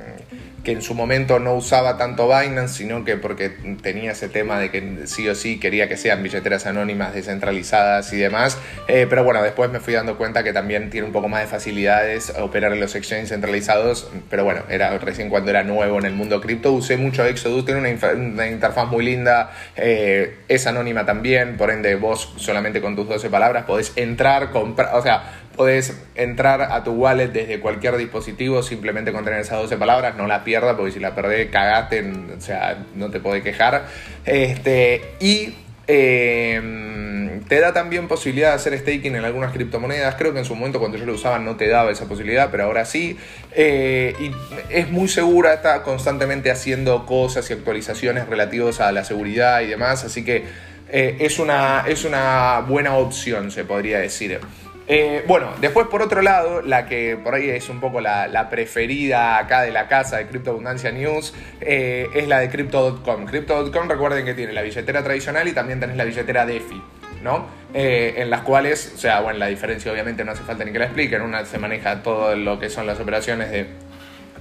que 0.67 0.73
en 0.73 0.83
su 0.83 0.95
momento 0.95 1.39
no 1.39 1.55
usaba 1.55 1.97
tanto 1.97 2.27
Binance, 2.27 2.79
sino 2.79 3.05
que 3.05 3.17
porque 3.17 3.51
tenía 3.83 4.11
ese 4.11 4.29
tema 4.29 4.59
de 4.59 4.73
que 4.73 5.07
sí 5.07 5.29
o 5.29 5.37
sí 5.37 5.61
quería 5.61 5.89
que 5.89 5.97
sean 5.97 6.25
billeteras 6.25 6.67
anónimas 6.67 7.15
descentralizadas 7.15 8.13
y 8.13 8.17
demás. 8.17 8.59
Eh, 8.89 9.07
pero 9.09 9.23
bueno, 9.23 9.45
después 9.45 9.71
me 9.71 9.79
fui 9.79 9.95
dando 9.95 10.19
cuenta 10.19 10.43
que 10.43 10.53
también 10.53 10.91
tiene 10.91 11.07
un 11.07 11.13
poco 11.13 11.29
más 11.29 11.43
de 11.43 11.47
facilidades 11.47 12.33
operar 12.41 12.73
en 12.73 12.81
los 12.81 12.97
exchanges 12.97 13.29
centralizados. 13.29 14.11
Pero 14.29 14.43
bueno, 14.43 14.63
era 14.69 14.99
recién 14.99 15.29
cuando 15.29 15.51
era 15.51 15.63
nuevo 15.63 16.01
en 16.01 16.05
el 16.05 16.15
mundo 16.15 16.41
cripto. 16.41 16.73
Usé 16.73 16.97
mucho 16.97 17.25
Exodus, 17.25 17.65
tiene 17.65 17.79
una, 17.79 18.49
interfaz 18.49 18.89
muy 18.89 19.05
linda, 19.05 19.53
eh, 19.77 20.39
es 20.49 20.67
anónima 20.67 21.07
también, 21.07 21.57
por 21.57 21.71
ende 21.71 21.95
vos 21.95 22.35
solamente 22.39 22.81
con 22.81 22.97
tus 22.97 23.09
12 23.09 23.31
palabras 23.31 23.67
podés 23.67 23.93
entrar, 23.95 24.51
comprar, 24.51 24.97
o 24.97 25.03
sea, 25.03 25.46
Podés 25.57 25.97
entrar 26.15 26.63
a 26.63 26.85
tu 26.85 26.93
wallet 26.93 27.29
desde 27.29 27.61
cualquier 27.61 27.97
dispositivo 27.97 28.63
simplemente 28.63 29.13
con 29.13 29.25
tener 29.25 29.41
esas 29.41 29.61
12 29.63 29.77
palabras, 29.77 30.17
no 30.17 30.27
la 30.27 30.45
pierdas 30.45 30.77
porque 30.77 30.93
si 30.93 31.01
la 31.01 31.15
perdés 31.15 31.51
cagaste, 31.51 32.13
o 32.37 32.41
sea, 32.41 32.85
no 32.95 33.11
te 33.11 33.21
podés 33.21 33.43
quejar. 33.43 33.87
Este, 34.25 35.03
y 35.21 35.55
em, 35.87 37.41
te 37.49 37.61
da 37.61 37.73
también 37.73 38.09
posibilidad 38.09 38.51
de 38.51 38.55
hacer 38.57 38.79
staking 38.79 39.15
en 39.15 39.25
algunas 39.25 39.53
criptomonedas. 39.53 40.17
Creo 40.17 40.33
que 40.33 40.41
en 40.41 40.45
su 40.45 40.55
momento 40.55 40.79
cuando 40.79 40.99
yo 40.99 41.07
lo 41.07 41.15
usaba 41.15 41.39
no 41.39 41.57
te 41.57 41.69
daba 41.69 41.91
esa 41.91 42.07
posibilidad, 42.07 42.51
pero 42.51 42.65
ahora 42.65 42.85
sí. 42.85 43.17
Eh, 43.53 44.15
y 44.19 44.33
es 44.71 44.91
muy 44.91 45.09
segura, 45.09 45.55
está 45.55 45.83
constantemente 45.83 46.51
haciendo 46.51 47.07
cosas 47.07 47.49
y 47.51 47.53
actualizaciones 47.53 48.29
relativas 48.29 48.81
a 48.81 48.93
la 48.93 49.05
seguridad 49.05 49.61
y 49.61 49.67
demás. 49.67 50.05
Así 50.05 50.25
que 50.25 50.45
eh, 50.89 51.17
es, 51.21 51.39
una, 51.39 51.85
es 51.87 52.05
una 52.05 52.61
buena 52.61 52.97
opción, 52.97 53.51
se 53.51 53.65
podría 53.65 53.99
decir. 53.99 54.41
Eh, 54.89 55.25
bueno, 55.27 55.53
después 55.61 55.89
por 55.89 56.03
otro 56.03 56.23
lado, 56.23 56.63
la 56.63 56.87
que 56.87 57.17
por 57.17 57.35
ahí 57.35 57.51
es 57.51 57.69
un 57.69 57.81
poco 57.81 58.01
la, 58.01 58.49
preferida 58.51 59.39
acá 59.39 59.63
de 59.63 59.73
la 59.73 59.89
casa 59.89 60.19
de 60.19 60.27
Crypto 60.27 60.51
Abundancia 60.51 60.93
News 60.93 61.35
eh, 61.61 62.07
es 62.15 62.29
la 62.29 62.39
de 62.39 62.49
Crypto.com. 62.49 63.27
Crypto.com 63.27 63.89
recuerden 63.89 64.25
que 64.25 64.35
tiene 64.35 64.53
la 64.53 64.63
billetera 64.63 65.03
tradicional 65.03 65.49
y 65.49 65.53
también 65.53 65.81
tenés 65.81 65.97
la 65.97 66.05
billetera 66.05 66.47
DeFi, 66.47 66.81
¿no? 67.23 67.47
Eh, 67.75 68.15
en 68.19 68.31
las 68.31 68.43
cuales, 68.43 68.93
o 68.95 68.99
sea, 68.99 69.21
bueno, 69.21 69.41
la 69.41 69.47
diferencia 69.47 69.91
obviamente 69.91 70.25
no 70.25 70.33
hace 70.33 70.45
falta 70.45 70.65
ni 70.65 70.73
que 70.73 70.79
la 70.79 70.85
expliquen, 70.85 71.21
una 71.23 71.45
se 71.45 71.59
maneja 71.59 72.03
todo 72.03 72.37
lo 72.37 72.61
que 72.61 72.71
son 72.71 72.87
las 72.87 73.01
operaciones 73.01 73.51
de 73.51 73.67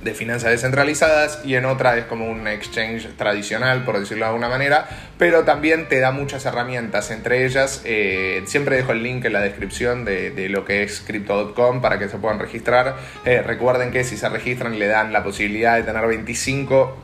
de 0.06 0.14
finanzas 0.14 0.52
descentralizadas 0.52 1.42
y 1.44 1.56
en 1.56 1.66
otra 1.66 1.98
es 1.98 2.06
como 2.06 2.30
un 2.30 2.48
exchange 2.48 3.10
tradicional, 3.18 3.84
por 3.84 4.00
decirlo 4.00 4.26
de 4.26 4.30
alguna 4.30 4.48
manera, 4.48 4.88
pero 5.18 5.44
también 5.44 5.90
te 5.90 6.00
da 6.00 6.12
muchas 6.12 6.46
herramientas, 6.46 7.10
entre 7.10 7.44
ellas 7.44 7.82
eh, 7.86 8.44
siempre 8.46 8.76
dejo 8.78 8.92
el 8.92 9.02
link 9.02 9.26
en 9.26 9.34
la 9.34 9.42
descripción 9.42 10.06
de, 10.06 10.48
lo 10.50 10.64
que 10.64 10.84
es 10.84 11.02
crypto.com 11.02 11.82
para 11.82 11.98
que 11.98 12.08
se 12.08 12.18
puedan 12.18 12.38
registrar. 12.38 12.98
Eh, 13.26 13.42
recuerden 13.42 13.90
que 13.90 14.04
si 14.04 14.16
se 14.16 14.30
registran 14.30 14.78
le 14.78 14.86
dan 14.86 15.12
la 15.12 15.24
posibilidad 15.24 15.76
de 15.76 15.82
tener 15.84 16.06
25 16.06 16.96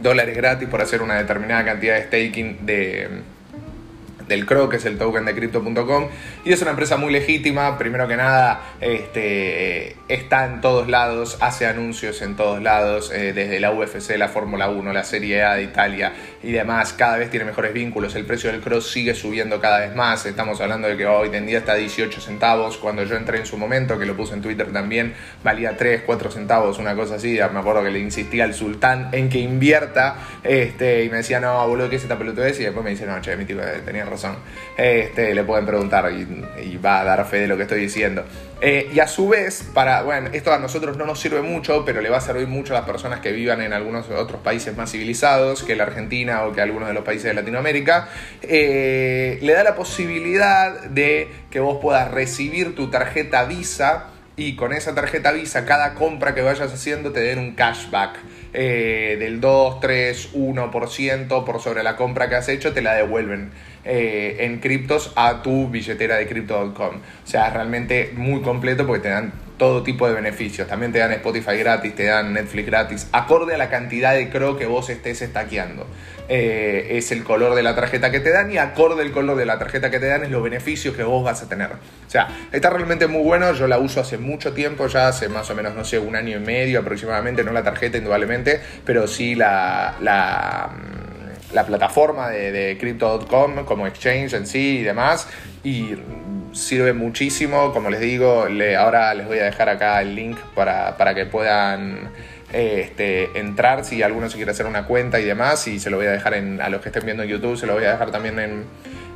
dólares 0.00 0.36
gratis 0.36 0.68
por 0.68 0.80
hacer 0.80 1.02
una 1.02 1.16
determinada 1.16 1.64
cantidad 1.64 1.96
de 1.96 2.04
staking 2.04 2.64
de 2.64 3.08
del 4.28 4.46
CRO, 4.46 4.68
que 4.68 4.76
es 4.76 4.84
el 4.84 4.98
token 4.98 5.24
de 5.24 5.34
crypto.com, 5.34 6.08
y 6.44 6.52
es 6.52 6.62
una 6.62 6.70
empresa 6.70 6.96
muy 6.96 7.12
legítima, 7.12 7.78
primero 7.78 8.08
que 8.08 8.16
nada, 8.16 8.74
este, 8.80 9.96
está 10.08 10.46
en 10.46 10.60
todos 10.60 10.88
lados, 10.88 11.38
hace 11.40 11.66
anuncios 11.66 12.22
en 12.22 12.36
todos 12.36 12.62
lados, 12.62 13.10
eh, 13.12 13.32
desde 13.32 13.60
la 13.60 13.72
UFC, 13.72 14.16
la 14.16 14.28
Fórmula 14.28 14.68
1, 14.68 14.92
la 14.92 15.04
Serie 15.04 15.42
A 15.42 15.54
de 15.54 15.64
Italia 15.64 16.12
y 16.42 16.52
demás, 16.52 16.92
cada 16.92 17.16
vez 17.16 17.30
tiene 17.30 17.46
mejores 17.46 17.72
vínculos, 17.72 18.14
el 18.14 18.24
precio 18.24 18.50
del 18.50 18.60
CRO 18.60 18.80
sigue 18.80 19.14
subiendo 19.14 19.60
cada 19.60 19.80
vez 19.80 19.94
más, 19.94 20.26
estamos 20.26 20.60
hablando 20.60 20.88
de 20.88 20.96
que 20.96 21.06
hoy 21.06 21.30
en 21.32 21.46
día 21.46 21.58
está 21.58 21.72
a 21.72 21.76
18 21.76 22.20
centavos, 22.20 22.76
cuando 22.78 23.04
yo 23.04 23.16
entré 23.16 23.38
en 23.38 23.46
su 23.46 23.56
momento, 23.56 23.98
que 23.98 24.06
lo 24.06 24.16
puse 24.16 24.34
en 24.34 24.42
Twitter 24.42 24.72
también, 24.72 25.14
valía 25.42 25.76
3, 25.76 26.02
4 26.06 26.30
centavos, 26.30 26.78
una 26.78 26.94
cosa 26.94 27.16
así, 27.16 27.38
me 27.52 27.60
acuerdo 27.60 27.82
que 27.82 27.90
le 27.90 27.98
insistía 27.98 28.44
al 28.44 28.54
sultán 28.54 29.08
en 29.12 29.28
que 29.28 29.38
invierta, 29.38 30.16
este, 30.42 31.04
y 31.04 31.10
me 31.10 31.18
decía, 31.18 31.40
no, 31.40 31.66
boludo, 31.66 31.88
¿qué 31.88 31.96
es 31.96 32.02
esta 32.02 32.18
pelotudez? 32.18 32.58
Y 32.60 32.64
después 32.64 32.84
me 32.84 32.90
dice, 32.90 33.06
no, 33.06 33.20
che, 33.20 33.36
mi 33.36 33.44
tío 33.44 33.58
tenía 33.84 34.04
Este, 34.76 35.34
le 35.34 35.44
pueden 35.44 35.66
preguntar 35.66 36.10
y, 36.12 36.76
va 36.76 37.00
a 37.00 37.04
dar 37.04 37.24
fe 37.26 37.38
de 37.38 37.46
lo 37.46 37.56
que 37.56 37.62
estoy 37.62 37.80
diciendo. 37.80 38.24
Eh, 38.60 38.90
y 38.92 39.00
a 39.00 39.06
su 39.06 39.28
vez, 39.28 39.68
para, 39.74 40.02
bueno, 40.02 40.30
esto 40.32 40.52
a 40.52 40.58
nosotros 40.58 40.96
no 40.96 41.06
nos 41.06 41.20
sirve 41.20 41.42
mucho, 41.42 41.84
pero 41.84 42.00
le 42.00 42.08
va 42.08 42.18
a 42.18 42.20
servir 42.20 42.46
mucho 42.46 42.74
a 42.74 42.78
las 42.78 42.86
personas 42.86 43.20
que 43.20 43.32
vivan 43.32 43.60
en 43.60 43.72
algunos 43.72 44.08
otros 44.10 44.40
países 44.40 44.76
más 44.76 44.90
civilizados 44.90 45.62
que 45.62 45.76
la 45.76 45.84
Argentina 45.84 46.44
o 46.44 46.52
que 46.52 46.60
algunos 46.60 46.88
de 46.88 46.94
los 46.94 47.04
países 47.04 47.24
de 47.24 47.34
Latinoamérica. 47.34 48.08
Eh, 48.42 49.38
le 49.42 49.52
da 49.52 49.64
la 49.64 49.74
posibilidad 49.74 50.84
de 50.84 51.28
que 51.50 51.60
vos 51.60 51.78
puedas 51.80 52.10
recibir 52.10 52.74
tu 52.74 52.90
tarjeta 52.90 53.44
Visa 53.44 54.13
y 54.36 54.56
con 54.56 54.72
esa 54.72 54.94
tarjeta 54.94 55.32
Visa 55.32 55.64
cada 55.64 55.94
compra 55.94 56.34
que 56.34 56.42
vayas 56.42 56.72
haciendo 56.72 57.12
te 57.12 57.20
den 57.20 57.38
un 57.38 57.54
cashback. 57.54 58.18
Eh, 58.56 59.16
del 59.18 59.40
2, 59.40 59.80
3, 59.80 60.34
1% 60.34 61.44
por 61.44 61.60
sobre 61.60 61.82
la 61.82 61.96
compra 61.96 62.28
que 62.28 62.36
has 62.36 62.48
hecho, 62.48 62.72
te 62.72 62.82
la 62.82 62.94
devuelven 62.94 63.50
eh, 63.84 64.36
en 64.40 64.60
criptos 64.60 65.12
a 65.16 65.42
tu 65.42 65.68
billetera 65.68 66.16
de 66.16 66.28
crypto.com. 66.28 66.96
O 66.96 67.26
sea, 67.26 67.48
es 67.48 67.52
realmente 67.52 68.12
muy 68.16 68.42
completo 68.42 68.86
porque 68.86 69.02
te 69.02 69.08
dan 69.08 69.32
todo 69.56 69.82
tipo 69.82 70.08
de 70.08 70.14
beneficios. 70.14 70.66
También 70.66 70.92
te 70.92 70.98
dan 70.98 71.12
Spotify 71.12 71.56
gratis, 71.56 71.94
te 71.94 72.04
dan 72.04 72.32
Netflix 72.32 72.66
gratis, 72.66 73.08
acorde 73.12 73.54
a 73.54 73.58
la 73.58 73.68
cantidad 73.68 74.14
de 74.14 74.28
CRO 74.30 74.56
que 74.56 74.66
vos 74.66 74.90
estés 74.90 75.22
estaqueando. 75.22 75.86
Eh, 76.28 76.96
es 76.96 77.12
el 77.12 77.22
color 77.22 77.54
de 77.54 77.62
la 77.62 77.74
tarjeta 77.74 78.10
que 78.10 78.18
te 78.18 78.30
dan 78.30 78.50
y 78.50 78.56
acorde 78.56 79.02
al 79.02 79.12
color 79.12 79.36
de 79.36 79.44
la 79.44 79.58
tarjeta 79.58 79.90
que 79.90 80.00
te 80.00 80.06
dan 80.06 80.24
es 80.24 80.30
los 80.30 80.42
beneficios 80.42 80.96
que 80.96 81.02
vos 81.02 81.22
vas 81.22 81.42
a 81.42 81.48
tener. 81.48 81.70
O 81.72 82.10
sea, 82.10 82.28
está 82.50 82.70
realmente 82.70 83.06
muy 83.06 83.22
bueno, 83.22 83.52
yo 83.52 83.66
la 83.66 83.78
uso 83.78 84.00
hace 84.00 84.16
mucho 84.16 84.52
tiempo, 84.54 84.86
ya 84.86 85.08
hace 85.08 85.28
más 85.28 85.50
o 85.50 85.54
menos, 85.54 85.74
no 85.74 85.84
sé, 85.84 85.98
un 85.98 86.16
año 86.16 86.38
y 86.38 86.40
medio 86.40 86.80
aproximadamente, 86.80 87.44
no 87.44 87.52
la 87.52 87.62
tarjeta 87.62 87.98
indudablemente, 87.98 88.60
pero 88.86 89.06
sí 89.06 89.34
la, 89.34 89.96
la, 90.00 90.70
la 91.52 91.66
plataforma 91.66 92.30
de, 92.30 92.52
de 92.52 92.78
Crypto.com 92.78 93.66
como 93.66 93.86
exchange 93.86 94.32
en 94.32 94.46
sí 94.46 94.78
y 94.78 94.82
demás. 94.82 95.28
Y 95.64 95.96
sirve 96.52 96.92
muchísimo, 96.92 97.72
como 97.72 97.90
les 97.90 98.00
digo, 98.00 98.46
le, 98.48 98.76
ahora 98.76 99.14
les 99.14 99.26
voy 99.26 99.38
a 99.38 99.44
dejar 99.44 99.68
acá 99.70 100.00
el 100.02 100.14
link 100.14 100.38
para, 100.54 100.96
para 100.96 101.14
que 101.14 101.24
puedan 101.24 102.10
este, 102.52 103.38
entrar 103.38 103.84
si 103.84 104.02
alguno 104.02 104.28
se 104.28 104.36
quiere 104.36 104.52
hacer 104.52 104.66
una 104.66 104.86
cuenta 104.86 105.18
y 105.20 105.24
demás. 105.24 105.66
Y 105.66 105.80
se 105.80 105.90
lo 105.90 105.96
voy 105.96 106.06
a 106.06 106.12
dejar 106.12 106.34
en, 106.34 106.60
a 106.60 106.68
los 106.68 106.82
que 106.82 106.90
estén 106.90 107.04
viendo 107.06 107.22
en 107.22 107.30
YouTube, 107.30 107.56
se 107.56 107.66
lo 107.66 107.74
voy 107.74 107.84
a 107.84 107.92
dejar 107.92 108.10
también 108.10 108.38
en, 108.38 108.64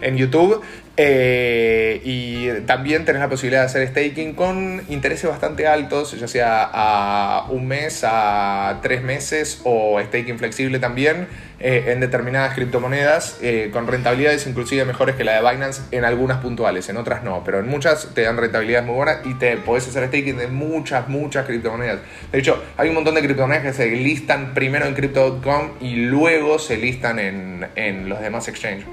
en 0.00 0.16
YouTube. 0.16 0.62
Eh, 0.96 2.00
y 2.02 2.48
también 2.66 3.04
tenés 3.04 3.20
la 3.20 3.28
posibilidad 3.28 3.60
de 3.60 3.66
hacer 3.66 3.88
staking 3.88 4.34
con 4.34 4.82
intereses 4.88 5.28
bastante 5.28 5.66
altos, 5.66 6.18
ya 6.18 6.26
sea 6.26 6.68
a 6.72 7.46
un 7.50 7.68
mes, 7.68 8.04
a 8.04 8.80
tres 8.82 9.02
meses 9.02 9.60
o 9.64 10.00
staking 10.00 10.38
flexible 10.38 10.78
también 10.78 11.28
eh, 11.60 11.86
en 11.88 12.00
determinadas 12.00 12.54
criptomonedas, 12.54 13.38
eh, 13.42 13.70
con 13.72 13.86
rentabilidades 13.86 14.46
inclusive 14.46 14.84
mejores 14.84 15.16
que 15.16 15.24
la 15.24 15.40
de 15.42 15.50
Binance 15.50 15.82
en 15.90 16.04
algunas 16.04 16.38
puntuales, 16.38 16.88
en 16.88 16.96
otras 16.96 17.24
no, 17.24 17.42
pero 17.44 17.58
en 17.58 17.68
muchas 17.68 18.14
te 18.14 18.22
dan 18.22 18.36
rentabilidades 18.36 18.86
muy 18.86 18.94
buenas 18.94 19.26
y 19.26 19.34
te 19.34 19.56
podés 19.56 19.88
hacer 19.88 20.06
staking 20.06 20.36
de 20.36 20.46
muchas, 20.46 21.08
muchas 21.08 21.46
criptomonedas. 21.46 21.98
De 22.30 22.38
hecho, 22.38 22.62
hay 22.76 22.88
un 22.90 22.94
montón 22.94 23.16
de 23.16 23.22
criptomonedas 23.22 23.64
que 23.64 23.72
se 23.72 23.90
listan 23.90 24.54
primero 24.54 24.86
en 24.86 24.94
crypto.com 24.94 25.72
y 25.80 25.96
luego 25.96 26.60
se 26.60 26.76
listan 26.76 27.18
en, 27.18 27.66
en 27.74 28.08
los 28.08 28.20
demás 28.20 28.46
exchanges. 28.46 28.86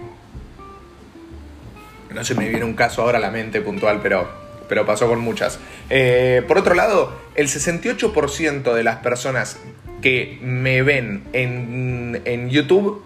No 2.16 2.24
se 2.24 2.34
me 2.34 2.48
viene 2.48 2.64
un 2.64 2.74
caso 2.76 3.02
ahora 3.02 3.18
a 3.18 3.22
la 3.22 3.30
mente 3.30 3.60
puntual, 3.62 4.00
pero, 4.02 4.28
pero 4.70 4.86
pasó 4.86 5.08
con 5.08 5.20
muchas. 5.20 5.60
Eh, 5.90 6.42
por 6.48 6.58
otro 6.58 6.74
lado, 6.74 7.14
el 7.36 7.48
68% 7.48 8.74
de 8.74 8.84
las 8.84 8.98
personas 8.98 9.60
que 10.02 10.38
me 10.42 10.82
ven 10.82 11.24
en, 11.34 12.22
en 12.26 12.50
YouTube 12.50 13.04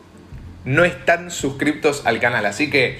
no 0.65 0.83
están 0.85 1.31
suscriptos 1.31 2.05
al 2.05 2.19
canal. 2.19 2.45
Así 2.45 2.69
que 2.69 2.97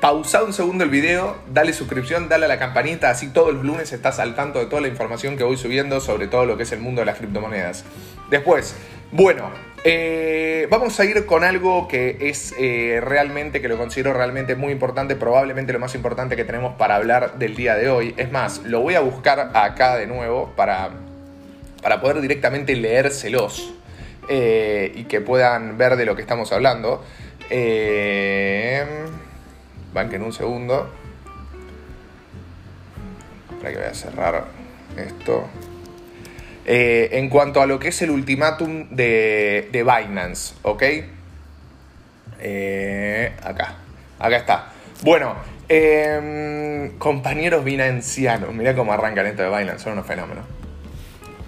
pausa 0.00 0.42
un 0.42 0.52
segundo 0.52 0.82
el 0.82 0.90
video, 0.90 1.36
dale 1.52 1.72
suscripción, 1.72 2.28
dale 2.28 2.46
a 2.46 2.48
la 2.48 2.58
campanita, 2.58 3.10
así 3.10 3.28
todos 3.28 3.54
los 3.54 3.64
lunes 3.64 3.92
estás 3.92 4.18
al 4.18 4.34
tanto 4.34 4.58
de 4.58 4.66
toda 4.66 4.82
la 4.82 4.88
información 4.88 5.36
que 5.36 5.44
voy 5.44 5.56
subiendo 5.56 6.00
sobre 6.00 6.26
todo 6.26 6.44
lo 6.44 6.56
que 6.56 6.64
es 6.64 6.72
el 6.72 6.80
mundo 6.80 7.02
de 7.02 7.06
las 7.06 7.18
criptomonedas. 7.18 7.84
Después, 8.28 8.74
bueno, 9.12 9.50
eh, 9.84 10.66
vamos 10.70 10.98
a 10.98 11.04
ir 11.04 11.24
con 11.26 11.44
algo 11.44 11.86
que 11.86 12.16
es 12.20 12.52
eh, 12.58 13.00
realmente, 13.00 13.60
que 13.60 13.68
lo 13.68 13.78
considero 13.78 14.12
realmente 14.12 14.56
muy 14.56 14.72
importante, 14.72 15.14
probablemente 15.14 15.72
lo 15.72 15.78
más 15.78 15.94
importante 15.94 16.34
que 16.34 16.44
tenemos 16.44 16.74
para 16.74 16.96
hablar 16.96 17.38
del 17.38 17.54
día 17.54 17.76
de 17.76 17.88
hoy. 17.88 18.14
Es 18.16 18.32
más, 18.32 18.62
lo 18.64 18.80
voy 18.80 18.94
a 18.94 19.00
buscar 19.00 19.52
acá 19.54 19.96
de 19.96 20.06
nuevo 20.06 20.52
para, 20.56 20.90
para 21.82 22.00
poder 22.00 22.20
directamente 22.20 22.76
leérselos 22.76 23.74
eh, 24.28 24.92
y 24.94 25.04
que 25.04 25.20
puedan 25.20 25.76
ver 25.76 25.96
de 25.96 26.06
lo 26.06 26.14
que 26.14 26.22
estamos 26.22 26.52
hablando. 26.52 27.04
Eh, 27.50 28.84
banquen 29.92 30.22
un 30.22 30.32
segundo. 30.32 30.90
Para 33.58 33.72
que 33.72 33.78
voy 33.78 33.86
a 33.86 33.94
cerrar 33.94 34.44
esto. 34.96 35.48
Eh, 36.64 37.10
en 37.12 37.28
cuanto 37.28 37.60
a 37.60 37.66
lo 37.66 37.78
que 37.78 37.88
es 37.88 38.02
el 38.02 38.10
ultimátum 38.10 38.88
de, 38.90 39.68
de 39.72 39.82
Binance, 39.82 40.54
¿ok? 40.62 40.82
Eh, 42.40 43.32
acá, 43.42 43.74
acá 44.18 44.36
está. 44.36 44.72
Bueno, 45.02 45.34
eh, 45.68 46.92
compañeros 46.98 47.64
binancianos, 47.64 48.54
mirá 48.54 48.76
cómo 48.76 48.92
arrancan 48.92 49.26
esto 49.26 49.42
de 49.42 49.48
Binance, 49.48 49.82
son 49.82 49.94
unos 49.94 50.06
fenómenos. 50.06 50.44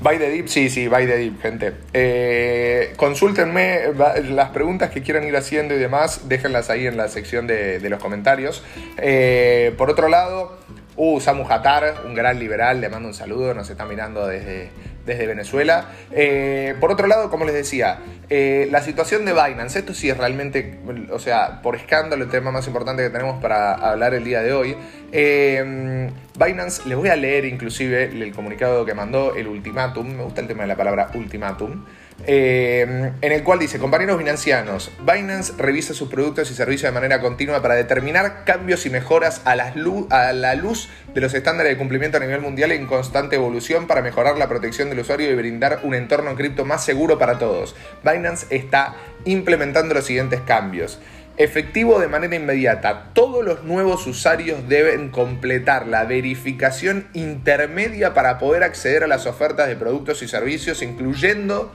By 0.04 0.18
the 0.18 0.28
Deep, 0.28 0.48
sí, 0.48 0.68
sí, 0.68 0.86
by 0.86 1.06
the 1.06 1.16
Deep, 1.16 1.40
gente. 1.40 1.72
Eh, 1.94 2.92
consúltenme 2.98 3.84
las 4.28 4.50
preguntas 4.50 4.90
que 4.90 5.00
quieran 5.00 5.24
ir 5.24 5.34
haciendo 5.34 5.74
y 5.74 5.78
demás, 5.78 6.28
déjenlas 6.28 6.68
ahí 6.68 6.86
en 6.86 6.98
la 6.98 7.08
sección 7.08 7.46
de, 7.46 7.80
los 7.88 8.02
comentarios. 8.02 8.62
Eh, 8.98 9.72
por 9.78 9.88
otro 9.88 10.08
lado, 10.08 10.58
uh, 10.96 11.20
Samu 11.20 11.44
Hatar, 11.48 12.02
un 12.06 12.14
gran 12.14 12.38
liberal, 12.38 12.80
le 12.80 12.88
mando 12.88 13.08
un 13.08 13.14
saludo, 13.14 13.54
nos 13.54 13.68
está 13.70 13.84
mirando 13.84 14.26
desde, 14.26 14.70
desde 15.06 15.26
Venezuela. 15.26 15.86
Eh, 16.10 16.74
por 16.80 16.92
otro 16.92 17.06
lado, 17.06 17.30
como 17.30 17.44
les 17.44 17.54
decía, 17.54 17.98
eh, 18.30 18.68
la 18.70 18.82
situación 18.82 19.24
de 19.24 19.32
Binance, 19.32 19.78
esto 19.78 19.94
sí 19.94 20.08
es 20.08 20.16
realmente, 20.16 20.78
o 21.10 21.18
sea, 21.18 21.62
por 21.62 21.76
escándalo, 21.76 22.24
el 22.24 22.30
tema 22.30 22.50
más 22.50 22.66
importante 22.66 23.02
que 23.02 23.10
tenemos 23.10 23.40
para 23.42 23.74
hablar 23.74 24.14
el 24.14 24.24
día 24.24 24.42
de 24.42 24.52
hoy. 24.52 24.76
Eh, 25.12 26.10
Binance, 26.38 26.88
les 26.88 26.96
voy 26.96 27.08
a 27.08 27.16
leer 27.16 27.44
inclusive 27.44 28.04
el 28.04 28.32
comunicado 28.32 28.84
que 28.84 28.94
mandó, 28.94 29.34
el 29.36 29.48
ultimátum, 29.48 30.16
me 30.16 30.24
gusta 30.24 30.40
el 30.40 30.48
tema 30.48 30.62
de 30.62 30.68
la 30.68 30.76
palabra 30.76 31.10
ultimátum. 31.14 31.84
Eh, 32.26 33.12
en 33.20 33.32
el 33.32 33.42
cual 33.42 33.58
dice, 33.58 33.78
compañeros 33.78 34.18
financianos, 34.18 34.90
Binance 35.00 35.52
revisa 35.58 35.94
sus 35.94 36.08
productos 36.08 36.50
y 36.50 36.54
servicios 36.54 36.90
de 36.90 36.94
manera 36.94 37.20
continua 37.20 37.60
para 37.60 37.74
determinar 37.74 38.44
cambios 38.44 38.86
y 38.86 38.90
mejoras 38.90 39.42
a, 39.44 39.52
a 39.52 40.32
la 40.32 40.54
luz 40.54 40.88
de 41.12 41.20
los 41.20 41.34
estándares 41.34 41.72
de 41.72 41.78
cumplimiento 41.78 42.16
a 42.16 42.20
nivel 42.20 42.40
mundial 42.40 42.72
en 42.72 42.86
constante 42.86 43.36
evolución 43.36 43.86
para 43.86 44.00
mejorar 44.00 44.38
la 44.38 44.48
protección 44.48 44.90
del 44.90 45.00
usuario 45.00 45.30
y 45.30 45.34
brindar 45.34 45.80
un 45.82 45.94
entorno 45.94 46.34
cripto 46.34 46.64
más 46.64 46.84
seguro 46.84 47.18
para 47.18 47.38
todos. 47.38 47.74
Binance 48.04 48.46
está 48.50 48.94
implementando 49.24 49.94
los 49.94 50.06
siguientes 50.06 50.40
cambios. 50.40 51.00
Efectivo 51.36 51.98
de 51.98 52.06
manera 52.06 52.36
inmediata. 52.36 53.10
Todos 53.12 53.44
los 53.44 53.64
nuevos 53.64 54.06
usuarios 54.06 54.68
deben 54.68 55.08
completar 55.10 55.88
la 55.88 56.04
verificación 56.04 57.08
intermedia 57.12 58.14
para 58.14 58.38
poder 58.38 58.62
acceder 58.62 59.02
a 59.02 59.08
las 59.08 59.26
ofertas 59.26 59.66
de 59.66 59.74
productos 59.74 60.22
y 60.22 60.28
servicios, 60.28 60.80
incluyendo 60.80 61.72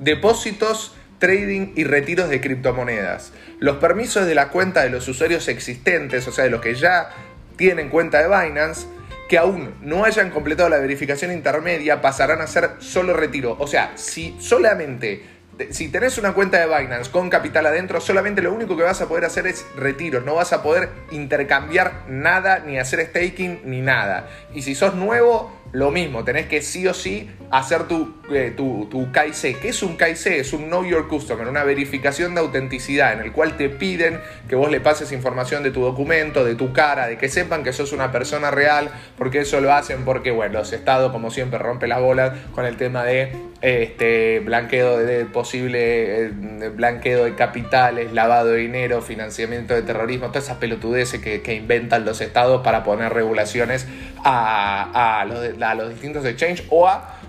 depósitos, 0.00 0.94
trading 1.18 1.72
y 1.76 1.84
retiros 1.84 2.28
de 2.28 2.40
criptomonedas. 2.40 3.32
Los 3.60 3.76
permisos 3.76 4.26
de 4.26 4.34
la 4.34 4.48
cuenta 4.48 4.82
de 4.82 4.90
los 4.90 5.06
usuarios 5.06 5.46
existentes, 5.48 6.26
o 6.26 6.32
sea, 6.32 6.44
de 6.44 6.50
los 6.50 6.60
que 6.60 6.74
ya 6.74 7.10
tienen 7.56 7.90
cuenta 7.90 8.18
de 8.18 8.26
Binance, 8.26 8.86
que 9.28 9.38
aún 9.38 9.74
no 9.80 10.04
hayan 10.04 10.30
completado 10.30 10.68
la 10.68 10.78
verificación 10.78 11.30
intermedia 11.30 12.00
pasarán 12.00 12.40
a 12.40 12.48
ser 12.48 12.70
solo 12.80 13.14
retiro. 13.14 13.56
O 13.60 13.68
sea, 13.68 13.92
si 13.94 14.36
solamente 14.40 15.22
si 15.70 15.88
tenés 15.88 16.16
una 16.18 16.32
cuenta 16.32 16.58
de 16.58 16.66
Binance 16.66 17.10
con 17.10 17.28
capital 17.28 17.66
adentro, 17.66 18.00
solamente 18.00 18.40
lo 18.40 18.52
único 18.52 18.76
que 18.76 18.82
vas 18.82 19.00
a 19.02 19.08
poder 19.08 19.24
hacer 19.26 19.46
es 19.46 19.66
retiros. 19.76 20.24
No 20.24 20.34
vas 20.36 20.52
a 20.52 20.62
poder 20.62 20.88
intercambiar 21.10 22.04
nada, 22.08 22.60
ni 22.60 22.78
hacer 22.78 23.04
staking, 23.06 23.60
ni 23.64 23.82
nada. 23.82 24.28
Y 24.54 24.62
si 24.62 24.74
sos 24.74 24.94
nuevo, 24.94 25.59
lo 25.72 25.90
mismo, 25.90 26.24
tenés 26.24 26.46
que 26.46 26.62
sí 26.62 26.86
o 26.88 26.94
sí 26.94 27.30
hacer 27.50 27.84
tu, 27.84 28.14
eh, 28.30 28.52
tu, 28.56 28.88
tu 28.90 29.12
KIC. 29.12 29.60
¿Qué 29.60 29.68
es 29.68 29.82
un 29.82 29.96
KIC? 29.96 30.26
Es 30.26 30.52
un 30.52 30.66
Know 30.66 30.84
Your 30.84 31.06
Customer, 31.08 31.46
una 31.46 31.62
verificación 31.64 32.34
de 32.34 32.40
autenticidad 32.40 33.12
en 33.12 33.20
el 33.20 33.32
cual 33.32 33.56
te 33.56 33.68
piden 33.68 34.20
que 34.48 34.56
vos 34.56 34.70
le 34.70 34.80
pases 34.80 35.12
información 35.12 35.62
de 35.62 35.70
tu 35.70 35.82
documento, 35.82 36.44
de 36.44 36.54
tu 36.54 36.72
cara, 36.72 37.06
de 37.06 37.18
que 37.18 37.28
sepan 37.28 37.62
que 37.62 37.72
sos 37.72 37.92
una 37.92 38.10
persona 38.10 38.50
real, 38.50 38.90
porque 39.16 39.40
eso 39.40 39.60
lo 39.60 39.72
hacen 39.72 40.04
porque, 40.04 40.30
bueno, 40.30 40.58
los 40.58 40.72
estados, 40.72 41.12
como 41.12 41.30
siempre, 41.30 41.58
rompen 41.58 41.90
las 41.90 42.00
bolas 42.00 42.32
con 42.52 42.64
el 42.64 42.76
tema 42.76 43.04
de 43.04 43.49
este 43.62 44.40
blanqueo 44.40 44.98
de, 44.98 45.26
posible 45.26 46.26
eh, 46.26 46.28
blanqueo 46.74 47.24
de 47.24 47.34
capitales, 47.34 48.12
lavado 48.12 48.48
de 48.48 48.58
dinero, 48.58 49.02
financiamiento 49.02 49.74
de 49.74 49.82
terrorismo, 49.82 50.28
todas 50.28 50.44
esas 50.44 50.56
pelotudeces 50.56 51.20
que, 51.20 51.54
inventan 51.54 52.04
los 52.04 52.20
estados 52.20 52.62
para 52.62 52.84
poner 52.84 53.12
regulaciones 53.12 53.86
a, 54.24 55.20
a 55.20 55.74
los 55.74 55.90
distintos 55.90 56.24
exchanges 56.24 56.64
o 56.70 56.88
a 56.88 57.19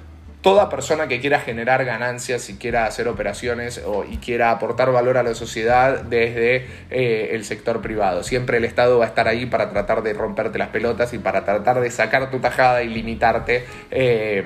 toda 0.42 0.70
persona 0.70 1.08
que 1.08 1.20
quiera 1.20 1.40
generar 1.40 1.86
ganancias 1.86 2.50
y 2.50 2.56
quiera 2.58 2.86
hacer 2.86 3.08
operaciones 3.08 3.82
o, 3.86 4.04
y 4.04 4.18
quiera 4.18 4.52
aportar 4.52 4.92
valor 4.92 5.18
a 5.18 5.24
la 5.24 5.36
sociedad 5.36 6.02
desde 6.02 6.68
eh, 6.90 7.30
el 7.34 7.46
sector 7.46 7.82
privado. 7.82 8.24
Siempre 8.24 8.58
el 8.58 8.66
Estado 8.66 8.98
va 8.98 9.06
a 9.06 9.08
estar 9.08 9.28
ahí 9.28 9.46
para 9.46 9.70
tratar 9.70 10.02
de 10.04 10.14
romperte 10.14 10.58
las 10.58 10.70
pelotas 10.70 11.14
y 11.14 11.20
para 11.20 11.46
tratar 11.46 11.80
de 11.80 11.92
sacar 11.92 12.32
tu 12.32 12.40
tajada 12.40 12.82
y 12.82 12.90
limitarte. 12.90 13.66
Eh, 13.92 14.44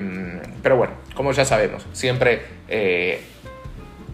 pero 0.62 0.76
bueno, 0.76 0.94
como 1.14 1.32
ya 1.32 1.44
sabemos, 1.44 1.86
siempre... 1.92 2.42
Eh, 2.68 3.20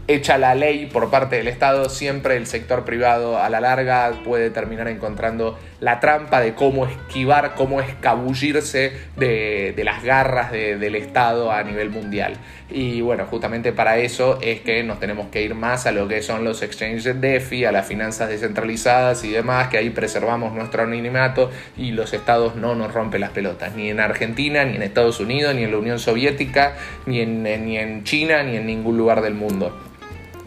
hecha 0.09 0.37
la 0.37 0.55
ley 0.55 0.87
por 0.87 1.11
parte 1.11 1.37
del 1.37 1.49
Estado, 1.49 1.89
siempre 1.89 2.37
el 2.37 2.47
sector 2.47 2.85
privado 2.85 3.39
a 3.39 3.49
la 3.49 3.61
larga 3.61 4.13
puede 4.25 4.51
terminar 4.51 4.89
encontrando 4.89 5.59
la 5.81 6.01
trampa 6.01 6.41
de 6.41 6.55
cómo 6.55 6.87
esquivar, 6.87 7.55
cómo 7.55 7.81
escabullirse 7.81 8.93
de, 9.17 9.81
las 9.85 10.03
garras 10.03 10.53
del 10.53 10.95
Estado 10.95 11.51
a 11.51 11.63
nivel 11.63 11.91
mundial. 11.91 12.35
Y 12.71 13.01
bueno, 13.01 13.27
justamente 13.27 13.73
para 13.73 13.99
eso 13.99 14.39
es 14.41 14.61
que 14.61 14.83
nos 14.83 14.99
tenemos 14.99 15.29
que 15.29 15.43
ir 15.43 15.55
más 15.55 15.87
a 15.87 15.93
lo 15.93 16.09
que 16.09 16.23
son 16.23 16.45
los 16.45 16.63
exchanges 16.63 17.21
DeFi, 17.21 17.65
a 17.65 17.73
las 17.73 17.87
finanzas 17.87 18.29
descentralizadas 18.29 19.25
y 19.25 19.31
demás, 19.31 19.69
que 19.69 19.79
ahí 19.79 19.91
preservamos 19.91 20.55
nuestro 20.55 20.83
anonimato 20.83 21.51
y 21.77 21.93
los 21.93 22.13
estados 22.13 22.57
no 22.57 22.75
nos 22.75 22.93
rompen 22.93 23.21
las 23.21 23.31
pelotas, 23.31 23.75
ni 23.75 23.91
en 23.91 24.01
Argentina, 24.01 24.65
ni 24.65 24.77
en 24.77 24.83
Estados 24.83 25.21
Unidos, 25.21 25.55
ni 25.55 25.65
en 25.65 25.71
la 25.71 25.79
Unión 25.79 25.99
Soviética, 25.99 26.77
ni 27.07 27.21
en, 27.21 27.43
ni 27.43 27.79
en 27.79 28.05
China, 28.05 28.43
ni 28.43 28.57
en 28.57 28.67
ningún 28.67 28.97
lugar 28.97 29.21
del 29.21 29.35
mundo 29.35 29.92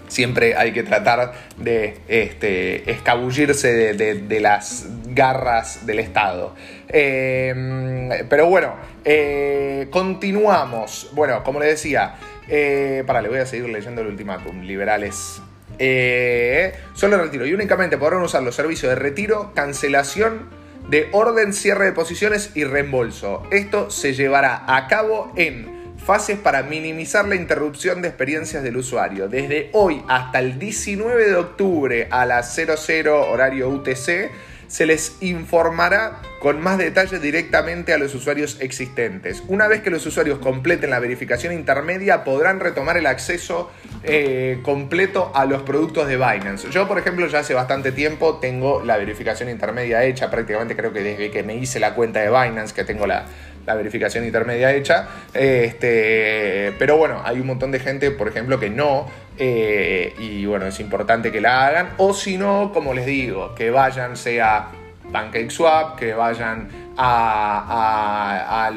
siempre 0.08 0.56
hay 0.56 0.72
que 0.72 0.84
tratar 0.84 1.34
de 1.58 1.98
este, 2.08 2.90
escabullirse 2.90 3.94
de, 3.94 4.40
las 4.40 4.88
garras 5.08 5.86
del 5.86 6.00
Estado. 6.00 6.56
Em, 6.88 8.10
pero 8.30 8.48
bueno, 8.48 8.76
eh, 9.04 9.88
continuamos. 9.90 11.10
Bueno, 11.14 11.44
como 11.44 11.60
les 11.60 11.70
decía, 11.70 12.16
eh, 12.48 13.04
para, 13.06 13.22
le 13.22 13.30
voy 13.30 13.40
a 13.40 13.46
seguir 13.46 13.70
leyendo 13.70 14.02
el 14.02 14.08
ultimátum. 14.08 14.62
Liberales. 14.62 15.42
Eh, 15.78 16.74
solo 16.94 17.18
retiro 17.18 17.46
y 17.46 17.54
únicamente 17.54 17.98
podrán 17.98 18.22
usar 18.22 18.44
los 18.44 18.56
servicios 18.56 18.90
de 18.92 18.96
retiro, 18.96 19.52
cancelación 19.54 20.50
de 20.90 21.10
orden, 21.12 21.54
cierre 21.54 21.86
de 21.86 21.92
posiciones 21.92 22.52
y 22.56 22.64
reembolso. 22.64 23.44
Esto 23.52 23.90
se 23.90 24.14
llevará 24.14 24.64
a 24.68 24.88
cabo 24.88 25.34
en 25.36 25.85
fases 26.06 26.38
para 26.38 26.62
minimizar 26.62 27.28
la 27.28 27.36
interrupción 27.36 28.02
de 28.02 28.10
experiencias 28.10 28.62
del 28.62 28.78
usuario. 28.78 29.28
Desde 29.28 29.70
hoy 29.74 30.04
hasta 30.08 30.40
el 30.40 30.60
19 30.60 31.30
de 31.30 31.36
octubre 31.36 32.08
a 32.12 32.26
las 32.28 32.56
00 32.56 33.32
horario 33.32 33.70
UTC 33.70 34.30
se 34.68 34.86
les 34.86 35.18
informará 35.22 36.22
con 36.40 36.62
más 36.62 36.78
detalle 36.78 37.20
directamente 37.20 37.94
a 37.94 37.98
los 37.98 38.14
usuarios 38.14 38.58
existentes. 38.60 39.42
Una 39.48 39.68
vez 39.68 39.82
que 39.82 39.90
los 39.90 40.06
usuarios 40.06 40.40
completen 40.40 40.92
la 40.92 41.00
verificación 41.00 41.54
intermedia, 41.54 42.24
podrán 42.24 42.60
retomar 42.60 42.98
el 42.98 43.08
acceso 43.08 43.72
eh, 44.04 44.60
completo 44.62 45.32
a 45.34 45.46
los 45.46 45.64
productos 45.64 46.08
de 46.08 46.18
Binance. 46.18 46.70
Yo, 46.70 46.88
por 46.88 47.00
ejemplo, 47.00 47.28
ya 47.28 47.40
hace 47.40 47.54
bastante 47.54 47.92
tiempo 47.92 48.38
tengo 48.40 48.84
la 48.84 48.98
verificación 48.98 49.50
intermedia 49.50 50.04
hecha, 50.04 50.30
prácticamente 50.30 50.76
creo 50.76 50.94
que 50.94 51.02
desde 51.02 51.32
que 51.32 51.42
me 51.42 51.56
hice 51.56 51.80
la 51.80 51.96
cuenta 51.96 52.20
de 52.20 52.28
Binance, 52.28 52.76
que 52.76 52.84
tengo 52.84 53.08
la, 53.08 53.26
la 53.66 53.76
verificación 53.76 54.26
intermedia 54.26 54.74
hecha. 54.74 55.08
Este, 55.34 56.74
pero 56.78 56.98
bueno, 56.98 57.22
hay 57.24 57.40
un 57.40 57.48
montón 57.48 57.72
de 57.72 57.80
gente, 57.80 58.12
por 58.12 58.28
ejemplo, 58.28 58.60
que 58.60 58.70
no. 58.70 59.08
Eh, 59.38 60.14
y 60.18 60.46
bueno, 60.46 60.66
es 60.66 60.80
importante 60.80 61.32
que 61.32 61.42
la 61.42 61.68
hagan. 61.68 61.90
O 61.98 62.14
si 62.14 62.38
no, 62.38 62.72
como 62.74 62.94
les 62.94 63.06
digo, 63.06 63.54
que 63.56 63.72
vayan, 63.72 64.16
sea 64.16 64.70
PancakeSwap, 65.12 65.98
que 65.98 66.14
vayan 66.14 66.70
a, 66.98 68.68
a, 68.68 68.72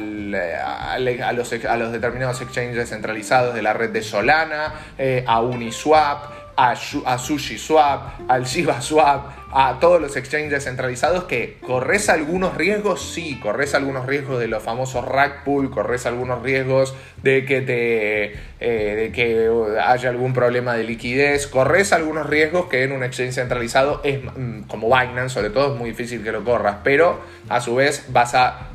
los, 1.33 1.53
a 1.53 1.77
los 1.77 1.92
determinados 1.92 2.40
exchanges 2.40 2.88
centralizados 2.88 3.55
de 3.55 3.62
la 3.62 3.72
red 3.72 3.90
de 3.90 4.03
Solana, 4.03 4.74
eh, 4.98 5.24
a 5.27 5.40
Uniswap, 5.40 6.48
a, 6.59 6.73
a 6.73 7.18
SushiSwap, 7.18 8.29
al 8.29 8.44
ShibaSwap, 8.44 9.31
a 9.53 9.79
todos 9.81 10.01
los 10.01 10.16
exchanges 10.16 10.64
centralizados 10.64 11.25
que 11.25 11.57
corres 11.64 12.09
algunos 12.09 12.57
riesgos, 12.57 13.12
sí, 13.14 13.38
corres 13.40 13.77
algunos 13.77 14.07
riesgos 14.07 14.40
de 14.40 14.49
los 14.49 14.61
famosos 14.61 15.05
rack 15.05 15.44
pool, 15.44 15.71
corres 15.71 16.05
algunos 16.05 16.42
riesgos 16.42 16.97
de 17.23 17.44
que 17.44 17.61
te 17.61 18.25
eh, 18.59 18.94
de 18.97 19.12
que 19.12 19.49
haya 19.81 20.11
algún 20.11 20.33
problema 20.33 20.75
de 20.75 20.83
liquidez, 20.83 21.47
corres 21.47 21.92
algunos 21.92 22.27
riesgos 22.27 22.66
que 22.66 22.83
en 22.83 22.90
un 22.90 23.05
exchange 23.05 23.35
centralizado 23.35 24.01
es 24.03 24.18
mm, 24.25 24.62
como 24.62 24.88
Binance, 24.88 25.35
sobre 25.35 25.51
todo 25.51 25.75
es 25.75 25.79
muy 25.79 25.90
difícil 25.90 26.25
que 26.25 26.33
lo 26.33 26.42
corras, 26.42 26.79
pero 26.83 27.21
a 27.49 27.61
su 27.61 27.77
vez 27.77 28.07
vas 28.09 28.35
a 28.35 28.71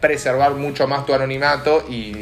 preservar 0.00 0.52
mucho 0.54 0.86
más 0.86 1.06
tu 1.06 1.14
anonimato 1.14 1.84
y, 1.88 2.16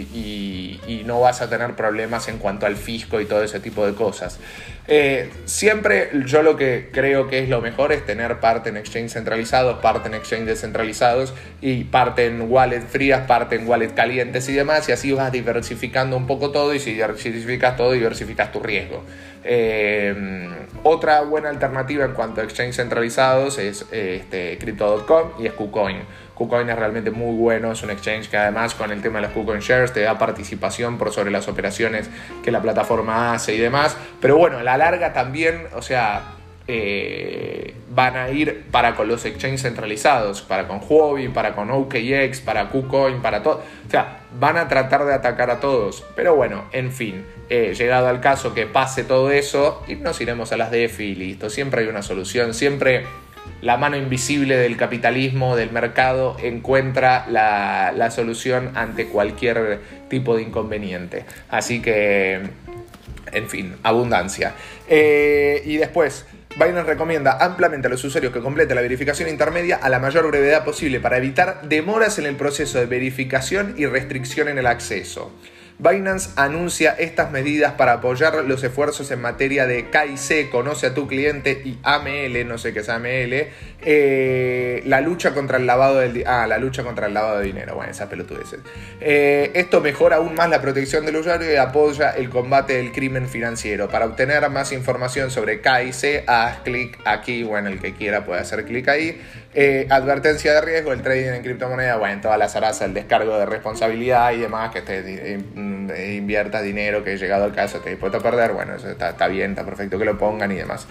no 1.05 1.21
vas 1.21 1.41
a 1.41 1.49
tener 1.49 1.77
problemas 1.77 2.27
en 2.27 2.39
cuanto 2.39 2.67
al 2.67 2.75
fisco 2.75 3.21
y 3.21 3.27
todo 3.27 3.41
ese 3.45 3.61
tipo 3.61 3.87
de 3.87 3.95
cosas. 3.95 4.41
Eh, 4.89 5.31
siempre 5.47 6.11
yo 6.27 6.43
lo 6.43 6.57
que 6.57 6.91
creo 6.93 7.27
que 7.29 7.41
es 7.41 7.49
lo 7.49 7.61
mejor 7.61 7.93
es 7.93 8.07
tener 8.07 8.39
parte 8.39 8.69
en 8.69 8.77
exchange 8.77 9.11
centralizados, 9.11 9.79
parte 9.81 10.09
en 10.09 10.15
exchange 10.15 10.45
descentralizados 10.45 11.35
y 11.61 11.85
parte 11.85 12.27
en 12.27 12.43
wallet 12.43 12.83
frías, 12.83 13.27
parte 13.27 13.57
en 13.57 13.69
wallet 13.69 13.95
calientes 13.95 14.49
y 14.49 14.53
demás 14.53 14.89
y 14.89 14.93
así 14.93 15.13
vas 15.13 15.33
diversificando 15.33 16.17
un 16.17 16.27
poco 16.27 16.51
todo 16.51 16.73
y 16.75 16.79
si 16.79 16.93
diversificas 16.93 17.77
todo 17.77 17.93
diversificas 17.93 18.53
tu 18.53 18.61
riesgo. 18.61 19.03
Eh, 19.49 20.49
otra 20.83 21.23
buena 21.23 21.49
alternativa 21.49 22.05
en 22.05 22.13
cuanto 22.13 22.41
a 22.41 22.45
exchange 22.45 22.75
centralizados 22.75 23.59
es 23.59 23.87
este, 23.91 24.59
Crypto.com 24.59 25.33
y 25.39 25.47
es. 25.47 26.26
KuCoin 26.37 26.69
es 26.69 26.77
realmente 26.77 27.11
muy 27.11 27.35
bueno, 27.35 27.73
es 27.73 27.83
un 27.83 27.91
exchange 27.91 28.29
que 28.29 28.37
además 28.37 28.75
con 28.75 28.93
el 28.93 29.01
tema 29.01 29.21
de 29.21 29.27
los 29.27 29.33
KuCoin 29.33 29.61
Shares 29.61 29.93
te 29.93 30.03
da 30.03 30.19
participación 30.19 30.99
por 30.99 31.11
sobre 31.13 31.31
las 31.31 31.49
operaciones 31.49 32.11
que 32.45 32.53
la 32.53 32.61
plataforma 32.61 33.33
hace 33.33 33.55
y 33.55 33.59
demás. 33.59 33.97
Pero 34.21 34.37
bueno, 34.37 34.59
a 34.59 34.63
la 34.63 34.77
larga 34.77 35.15
también, 35.15 35.67
o 35.75 35.81
sea, 35.81 36.35
eh, 36.69 37.75
van 37.91 38.17
a 38.17 38.29
ir 38.31 38.65
para 38.71 38.97
con 38.97 39.09
los 39.09 39.25
exchanges 39.25 39.63
centralizados, 39.63 40.43
para 40.43 40.69
con 40.69 40.81
Huobi, 40.87 41.29
para 41.29 41.55
con 41.55 41.71
OKX, 41.71 42.41
para 42.41 42.69
KuCoin, 42.69 43.23
para 43.23 43.43
todo. 43.43 43.63
O 43.87 43.91
sea, 43.91 44.21
van 44.39 44.59
a 44.59 44.69
tratar 44.69 45.07
de 45.07 45.15
atacar 45.15 45.49
a 45.51 45.61
todos. 45.61 46.05
Pero 46.15 46.35
bueno, 46.35 46.65
en 46.73 46.93
fin, 46.93 47.25
eh, 47.49 47.73
llegado 47.75 48.09
al 48.09 48.21
caso 48.21 48.53
que 48.53 48.67
pase 48.67 49.05
todo 49.05 49.31
eso, 49.31 49.83
y 49.89 49.95
nos 49.95 50.21
iremos 50.21 50.53
a 50.53 50.57
las 50.57 50.71
DeFi 50.71 51.05
y 51.05 51.15
listo. 51.15 51.49
Siempre 51.49 51.83
hay 51.83 51.89
una 51.89 52.03
solución, 52.03 52.53
siempre 52.53 53.07
la 53.63 53.77
mano 53.77 53.97
invisible 53.97 54.57
del 54.57 54.77
capitalismo, 54.77 55.57
del 55.57 55.71
mercado, 55.73 56.37
encuentra 56.43 57.27
la, 57.29 58.11
solución 58.11 58.73
ante 58.75 59.07
cualquier 59.07 59.81
tipo 60.09 60.37
de 60.37 60.43
inconveniente. 60.43 61.25
Así 61.49 61.83
que, 61.83 62.41
en 63.33 63.49
fin, 63.49 63.75
abundancia. 63.83 64.55
Eh, 64.89 65.63
y 65.65 65.77
después, 65.77 66.27
Binance 66.57 66.85
recomienda 66.85 67.37
ampliamente 67.41 67.89
a 67.89 67.91
los 67.91 68.03
usuarios 68.03 68.33
que 68.33 68.41
completen 68.41 68.77
la 68.77 68.83
verificación 68.83 69.29
intermedia 69.29 69.77
a 69.77 69.91
la 69.91 69.99
mayor 69.99 70.27
brevedad 70.29 70.65
posible 70.65 71.01
para 71.01 71.19
evitar 71.19 71.63
demoras 71.69 72.19
en 72.19 72.25
el 72.25 72.37
proceso 72.37 72.79
de 72.79 72.87
verificación 72.87 73.75
y 73.77 73.85
restricción 73.85 74.49
en 74.49 74.59
el 74.59 74.67
acceso. 74.67 75.33
Binance 75.79 76.31
anuncia 76.37 76.97
estas 76.99 77.31
medidas 77.31 77.75
para 77.75 77.95
apoyar 77.95 78.35
los 78.47 78.65
esfuerzos 78.65 79.11
en 79.11 79.21
materia 79.21 79.67
de 79.67 79.91
KIC, 79.91 80.49
conoce 80.49 80.87
a 80.87 80.95
tu 80.95 81.07
cliente, 81.07 81.61
y 81.65 81.79
AML, 81.83 82.49
no 82.49 82.57
sé 82.57 82.73
qué 82.73 82.79
es 82.79 82.89
AML, 82.89 83.49
eh, 83.83 84.83
la 84.87 85.03
lucha 85.03 85.35
contra 85.35 85.59
el 85.59 85.67
lavado 85.67 85.99
del 85.99 86.25
ah, 86.27 86.47
la 86.47 86.57
lucha 86.57 86.83
contra 86.83 87.09
el 87.09 87.15
lavado 87.15 87.41
de 87.41 87.47
dinero, 87.47 87.75
bueno, 87.75 87.91
esas 87.91 88.09
pelotudeces. 88.09 88.61
Eh, 89.03 89.51
esto 89.55 89.83
mejora 89.83 90.17
aún 90.17 90.35
más 90.35 90.49
la 90.49 90.63
protección 90.63 91.05
del 91.05 91.17
usuario 91.17 91.53
y 91.53 91.57
apoya 91.57 92.11
el 92.11 92.31
combate 92.31 92.79
del 92.79 92.93
crimen 92.93 93.29
financiero. 93.29 93.91
Para 93.91 94.07
obtener 94.07 94.49
más 94.49 94.73
información 94.73 95.31
sobre 95.31 95.61
KIC, 95.61 96.25
haz 96.27 96.61
clic 96.61 96.99
aquí, 97.05 97.43
bueno, 97.43 97.69
el 97.69 97.81
que 97.81 97.93
quiera 97.93 98.25
puede 98.25 98.41
hacer 98.41 98.65
clic 98.65 98.89
ahí. 98.89 99.21
Eh, 99.59 99.87
advertencia 99.89 100.53
de 100.53 100.61
riesgo, 100.61 100.93
el 100.93 101.01
trading 101.01 101.33
en 101.33 101.43
criptomonedas, 101.43 101.99
bueno, 101.99 102.21
toda 102.21 102.37
la 102.37 102.47
zaraza, 102.47 102.85
el 102.85 102.93
descargo 102.93 103.39
de 103.39 103.47
responsabilidad 103.47 104.33
y 104.33 104.41
demás, 104.41 104.71
que 104.71 104.83
te 104.83 105.39
inviertas 106.15 106.63
dinero, 106.63 107.03
que 107.03 107.17
llegado 107.17 107.45
al 107.45 107.55
caso 107.55 107.81
te 107.81 107.89
dispuesto 107.89 108.19
a 108.19 108.21
perder, 108.21 108.53
bueno, 108.53 108.75
eso 108.75 108.91
está, 108.91 109.29
bien, 109.29 109.53
está 109.53 109.65
perfecto 109.65 109.99
que 109.99 110.05
lo 110.05 110.19
pongan 110.19 110.53
y 110.53 110.57
demás. 110.57 110.87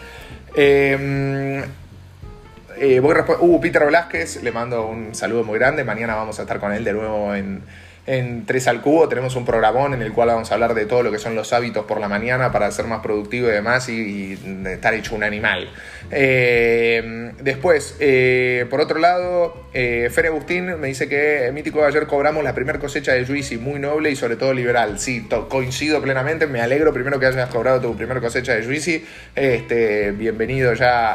Eh, 0.55 1.63
eh, 2.77 2.99
uh, 2.99 3.61
Peter 3.61 3.85
Velázquez, 3.85 4.41
le 4.41 4.51
mando 4.51 4.87
un 4.87 5.13
saludo 5.13 5.43
muy 5.43 5.59
grande. 5.59 5.83
Mañana 5.83 6.15
vamos 6.15 6.39
a 6.39 6.41
estar 6.41 6.59
con 6.59 6.73
él 6.73 6.83
de 6.83 6.93
nuevo 6.93 7.35
en, 7.35 7.61
en 8.07 8.45
3 8.45 8.67
al 8.67 8.81
cubo. 8.81 9.07
Tenemos 9.09 9.35
un 9.35 9.45
programón 9.45 9.93
en 9.93 10.01
el 10.01 10.13
cual 10.13 10.29
vamos 10.29 10.51
a 10.51 10.53
hablar 10.53 10.73
de 10.73 10.85
todo 10.85 11.03
lo 11.03 11.11
que 11.11 11.19
son 11.19 11.35
los 11.35 11.53
hábitos 11.53 11.85
por 11.85 11.99
la 11.99 12.07
mañana 12.07 12.51
para 12.51 12.71
ser 12.71 12.85
más 12.85 13.01
productivo 13.01 13.47
y 13.47 13.51
demás 13.51 13.89
y, 13.89 14.39
estar 14.65 14.93
hecho 14.93 15.15
un 15.15 15.23
animal. 15.23 15.69
Eh, 16.11 17.31
después, 17.41 17.97
eh, 17.99 18.65
por 18.69 18.81
otro 18.81 18.99
lado, 18.99 19.64
eh, 19.77 20.09
Agustín 20.25 20.79
me 20.79 20.87
dice 20.87 21.09
que 21.09 21.51
Mítico 21.53 21.83
ayer 21.83 22.07
cobramos 22.07 22.43
la 22.43 22.55
primera 22.55 22.79
cosecha 22.79 23.11
de 23.11 23.25
Juicy, 23.25 23.57
muy 23.57 23.77
noble 23.77 24.09
y 24.09 24.15
sobre 24.15 24.37
todo 24.37 24.53
liberal. 24.53 24.99
Sí, 24.99 25.27
coincido 25.49 26.01
plenamente, 26.01 26.47
me 26.47 26.61
alegro 26.61 26.93
primero 26.93 27.19
que 27.19 27.25
hayas 27.25 27.49
cobrado 27.49 27.81
tu 27.81 27.97
primera 27.97 28.21
cosecha 28.21 28.55
de 28.55 28.63
Juicy. 28.63 29.05
Este, 29.35 30.11
bienvenido 30.11 30.73
ya 30.73 31.13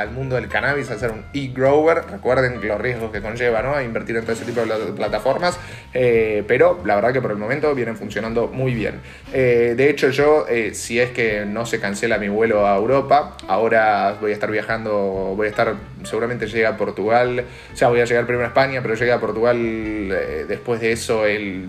al 0.00 0.12
mundo 0.12 0.36
del 0.36 0.48
cannabis, 0.48 0.90
a 0.90 0.98
ser 0.98 1.10
un 1.10 1.24
e-grower. 1.34 2.04
Recuerden 2.10 2.66
los 2.66 2.80
riesgos 2.80 3.10
que 3.10 3.20
conlleva 3.20 3.60
¿no? 3.62 3.74
a 3.74 3.82
invertir 3.82 4.16
en 4.16 4.22
todo 4.22 4.32
ese 4.32 4.44
tipo 4.44 4.60
de 4.60 4.92
plataformas. 4.92 5.58
Eh, 5.92 6.44
pero 6.46 6.80
la 6.84 6.94
verdad 6.94 7.12
que 7.12 7.20
por 7.20 7.32
el 7.32 7.38
momento 7.38 7.74
vienen 7.74 7.96
funcionando 7.96 8.46
muy 8.46 8.72
bien. 8.72 9.00
Eh, 9.32 9.74
de 9.76 9.90
hecho 9.90 10.10
yo, 10.10 10.46
eh, 10.48 10.74
si 10.74 11.00
es 11.00 11.10
que 11.10 11.44
no 11.44 11.66
se 11.66 11.80
cancela 11.80 12.18
mi 12.18 12.28
vuelo 12.28 12.66
a 12.66 12.76
Europa, 12.76 13.36
ahora 13.48 14.16
voy 14.20 14.30
a 14.30 14.34
estar 14.34 14.50
viajando, 14.50 15.34
voy 15.36 15.48
a 15.48 15.50
estar, 15.50 15.74
seguramente 16.04 16.46
llega 16.46 16.70
a 16.70 16.76
Portugal, 16.76 17.44
o 17.72 17.76
sea, 17.76 17.88
voy 17.88 18.00
a 18.00 18.04
llegar 18.04 18.26
primero 18.26 18.44
a 18.44 18.48
España, 18.48 18.80
pero 18.82 18.94
llegué 18.94 19.12
a 19.12 19.20
Portugal 19.20 20.08
después 20.48 20.80
de 20.80 20.92
eso 20.92 21.26
el 21.26 21.68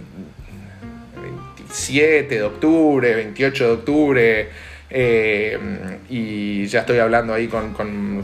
27 1.22 2.36
de 2.36 2.44
octubre, 2.44 3.16
28 3.16 3.66
de 3.66 3.72
octubre. 3.72 4.50
y 6.10 6.66
ya 6.68 6.80
estoy 6.82 7.00
hablando 7.00 7.34
ahí 7.34 7.48
con, 7.48 7.76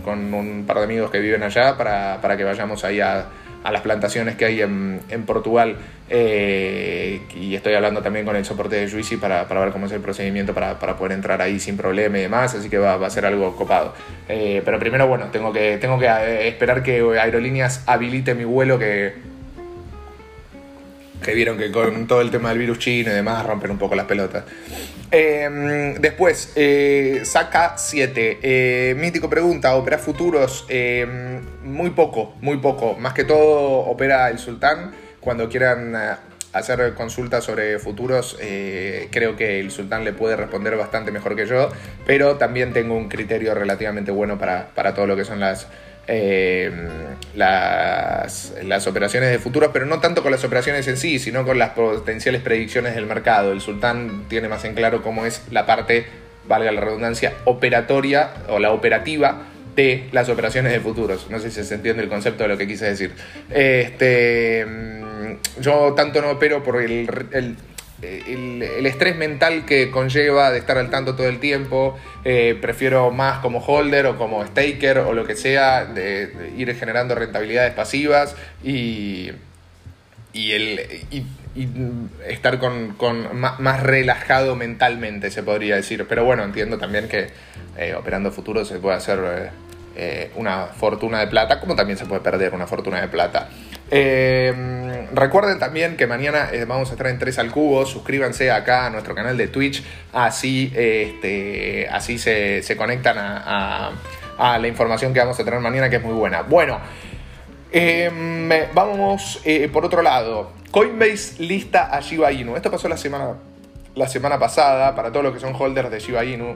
un 0.05 0.63
par 0.67 0.77
de 0.77 0.83
amigos 0.83 1.09
que 1.11 1.19
viven 1.19 1.43
allá 1.43 1.77
para, 1.77 2.19
para 2.21 2.37
que 2.37 2.43
vayamos 2.43 2.83
ahí 2.83 2.99
a, 2.99 3.25
a 3.63 3.71
las 3.71 3.81
plantaciones 3.81 4.35
que 4.35 4.45
hay 4.45 4.61
en, 4.61 4.99
Portugal 5.25 5.77
eh, 6.09 7.21
y 7.35 7.55
estoy 7.55 7.73
hablando 7.73 8.01
también 8.01 8.25
con 8.25 8.35
el 8.35 8.43
soporte 8.43 8.75
de 8.75 8.89
Juicy 8.89 9.17
para, 9.17 9.47
para 9.47 9.61
ver 9.61 9.71
cómo 9.71 9.85
es 9.85 9.91
el 9.91 10.01
procedimiento 10.01 10.53
para, 10.53 10.79
para, 10.79 10.97
poder 10.97 11.13
entrar 11.13 11.41
ahí 11.41 11.59
sin 11.59 11.77
problema 11.77 12.17
y 12.17 12.21
demás, 12.21 12.55
así 12.55 12.69
que 12.69 12.77
va, 12.77 12.97
va 12.97 13.07
a 13.07 13.09
ser 13.09 13.25
algo 13.25 13.55
copado. 13.55 13.93
Eh, 14.27 14.61
pero 14.65 14.79
primero, 14.79 15.07
bueno, 15.07 15.27
tengo 15.31 15.53
que, 15.53 15.77
tengo 15.77 15.99
que 15.99 16.07
eh, 16.07 16.47
esperar 16.47 16.81
que 16.81 17.01
Aerolíneas 17.19 17.83
habilite 17.85 18.33
mi 18.33 18.45
vuelo 18.45 18.79
que, 18.79 19.13
que 21.23 21.33
vieron 21.33 21.57
que 21.57 21.71
con 21.71 22.07
todo 22.07 22.21
el 22.21 22.31
tema 22.31 22.49
del 22.49 22.57
virus 22.57 22.79
chino 22.79 23.11
y 23.11 23.13
demás 23.13 23.45
rompen 23.45 23.71
un 23.71 23.77
poco 23.77 23.95
las 23.95 24.05
pelotas. 24.05 24.43
Em, 25.11 25.95
después, 25.95 26.53
saca 27.23 27.77
7. 27.77 28.39
Eh, 28.41 28.95
Mítico 28.97 29.29
pregunta, 29.29 29.75
¿opera 29.75 29.97
futuros? 29.97 30.65
Em, 31.63 31.71
muy 31.71 31.91
poco, 31.91 32.35
muy 32.41 32.57
poco. 32.57 32.95
Más 32.95 33.13
que 33.13 33.23
todo 33.23 33.79
opera 33.79 34.29
el 34.29 34.39
sultán. 34.39 34.91
Cuando 35.19 35.49
quieran 35.49 35.95
eh, 35.95 36.15
hacer 36.53 36.93
consultas 36.93 37.43
sobre 37.43 37.79
futuros, 37.79 38.37
creo 39.11 39.35
que 39.35 39.59
el 39.59 39.71
sultán 39.71 40.03
le 40.03 40.13
puede 40.13 40.35
responder 40.35 40.75
bastante 40.75 41.11
mejor 41.11 41.35
que 41.35 41.45
yo. 41.45 41.69
Pero 42.05 42.37
también 42.37 42.73
tengo 42.73 42.95
un 42.95 43.09
criterio 43.09 43.53
relativamente 43.53 44.11
bueno 44.11 44.37
para, 44.37 44.69
para 44.75 44.93
todo 44.93 45.07
lo 45.07 45.15
que 45.15 45.25
son 45.25 45.39
las 45.39 45.67
eh, 46.07 46.71
las, 47.35 48.53
las, 48.63 48.87
operaciones 48.87 49.29
de 49.29 49.39
futuros, 49.39 49.69
pero 49.71 49.85
no 49.85 49.99
tanto 49.99 50.23
con 50.23 50.31
las 50.31 50.43
operaciones 50.43 50.87
en 50.87 50.97
sí, 50.97 51.19
sino 51.19 51.45
con 51.45 51.59
las 51.59 51.69
potenciales 51.69 52.41
predicciones 52.41 52.95
del 52.95 53.05
mercado. 53.05 53.51
El 53.51 53.61
sultán 53.61 54.25
tiene 54.27 54.49
más 54.49 54.65
en 54.65 54.73
claro 54.73 55.03
cómo 55.03 55.25
es 55.25 55.43
la 55.51 55.65
parte, 55.65 56.07
valga 56.47 56.71
la 56.71 56.81
redundancia, 56.81 57.33
operatoria 57.45 58.31
o 58.49 58.59
la 58.59 58.71
operativa 58.71 59.43
de 59.75 60.09
las 60.11 60.29
operaciones 60.29 60.71
de 60.71 60.79
futuros. 60.79 61.27
No 61.29 61.39
sé 61.39 61.51
si 61.51 61.63
se 61.63 61.75
entiende 61.75 62.03
el 62.03 62.09
concepto 62.09 62.43
de 62.43 62.49
lo 62.49 62.57
que 62.57 62.67
quise 62.67 62.85
decir. 62.85 63.13
Este, 63.49 64.65
mm, 64.65 65.61
yo 65.61 65.93
tanto 65.93 66.21
no 66.21 66.31
opero 66.31 66.63
por 66.63 66.81
el, 66.81 67.07
el 68.01 68.85
estrés 68.85 69.15
mental 69.15 69.65
que 69.65 69.91
conlleva 69.91 70.51
de 70.51 70.59
estar 70.59 70.77
al 70.77 70.89
tanto 70.89 71.15
todo 71.15 71.27
el 71.27 71.39
tiempo. 71.39 71.97
Eh, 72.23 72.57
prefiero 72.59 73.11
más 73.11 73.39
como 73.39 73.59
holder 73.59 74.07
o 74.07 74.17
como 74.17 74.45
staker 74.45 74.99
o 74.99 75.13
lo 75.13 75.25
que 75.25 75.35
sea, 75.35 75.85
de, 75.85 76.51
ir 76.57 76.73
generando 76.75 77.15
rentabilidades 77.15 77.73
pasivas 77.73 78.35
y, 78.63 79.31
y, 80.33 80.51
el, 80.51 80.79
estar 82.27 82.59
con, 82.59 82.95
más, 83.33 83.83
relajado 83.83 84.55
mentalmente, 84.55 85.31
se 85.31 85.43
podría 85.43 85.75
decir. 85.75 86.05
Pero 86.07 86.25
bueno, 86.25 86.43
entiendo 86.43 86.77
también 86.77 87.07
que 87.07 87.29
eh, 87.77 87.95
operando 87.95 88.31
futuro 88.31 88.65
se 88.65 88.79
puede 88.79 88.97
hacer 88.97 89.51
eh, 89.95 90.31
una 90.35 90.67
fortuna 90.67 91.19
de 91.19 91.27
plata, 91.27 91.59
como 91.59 91.75
también 91.75 91.97
se 91.97 92.05
puede 92.05 92.21
perder 92.21 92.53
una 92.53 92.67
fortuna 92.67 93.01
de 93.01 93.07
plata. 93.07 93.49
Eh, 93.93 94.53
recuerden 95.13 95.59
también 95.59 95.97
que 95.97 96.07
mañana 96.07 96.47
eh, 96.53 96.63
vamos 96.63 96.89
a 96.89 96.93
estar 96.93 97.07
en 97.07 97.19
3 97.19 97.39
al 97.39 97.51
cubo. 97.51 97.85
Suscríbanse 97.85 98.49
acá 98.49 98.85
a 98.85 98.89
nuestro 98.89 99.13
canal 99.13 99.37
de 99.37 99.49
Twitch. 99.49 99.83
Así, 100.13 100.71
este, 100.73 101.87
así 101.91 102.17
se, 102.17 102.63
conectan 102.77 103.17
a, 103.19 103.91
la 104.57 104.67
información 104.67 105.13
que 105.13 105.19
vamos 105.19 105.39
a 105.39 105.43
tener 105.43 105.59
mañana, 105.59 105.89
que 105.89 105.97
es 105.97 106.03
muy 106.03 106.13
buena. 106.13 106.41
Bueno, 106.43 106.79
em, 107.71 108.49
vamos 108.73 109.41
eh, 109.43 109.69
por 109.71 109.85
otro 109.85 110.01
lado. 110.01 110.53
Coinbase 110.71 111.43
lista 111.43 111.93
a 111.93 111.99
Shiba 111.99 112.31
Inu. 112.31 112.55
Esto 112.55 112.71
pasó 112.71 112.87
la 112.87 112.95
semana, 112.95 113.33
la 113.93 114.07
semana 114.07 114.39
pasada 114.39 114.95
para 114.95 115.11
todos 115.11 115.25
los 115.25 115.33
que 115.33 115.41
son 115.41 115.53
holders 115.53 115.91
de 115.91 115.99
Shiba 115.99 116.23
Inu. 116.23 116.55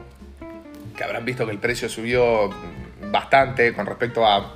Que 0.96 1.04
habrán 1.04 1.26
visto 1.26 1.46
que 1.46 1.52
el 1.52 1.60
precio 1.60 1.90
subió 1.90 2.50
bastante 3.12 3.74
con 3.74 3.86
respecto 3.86 4.26
a 4.26 4.54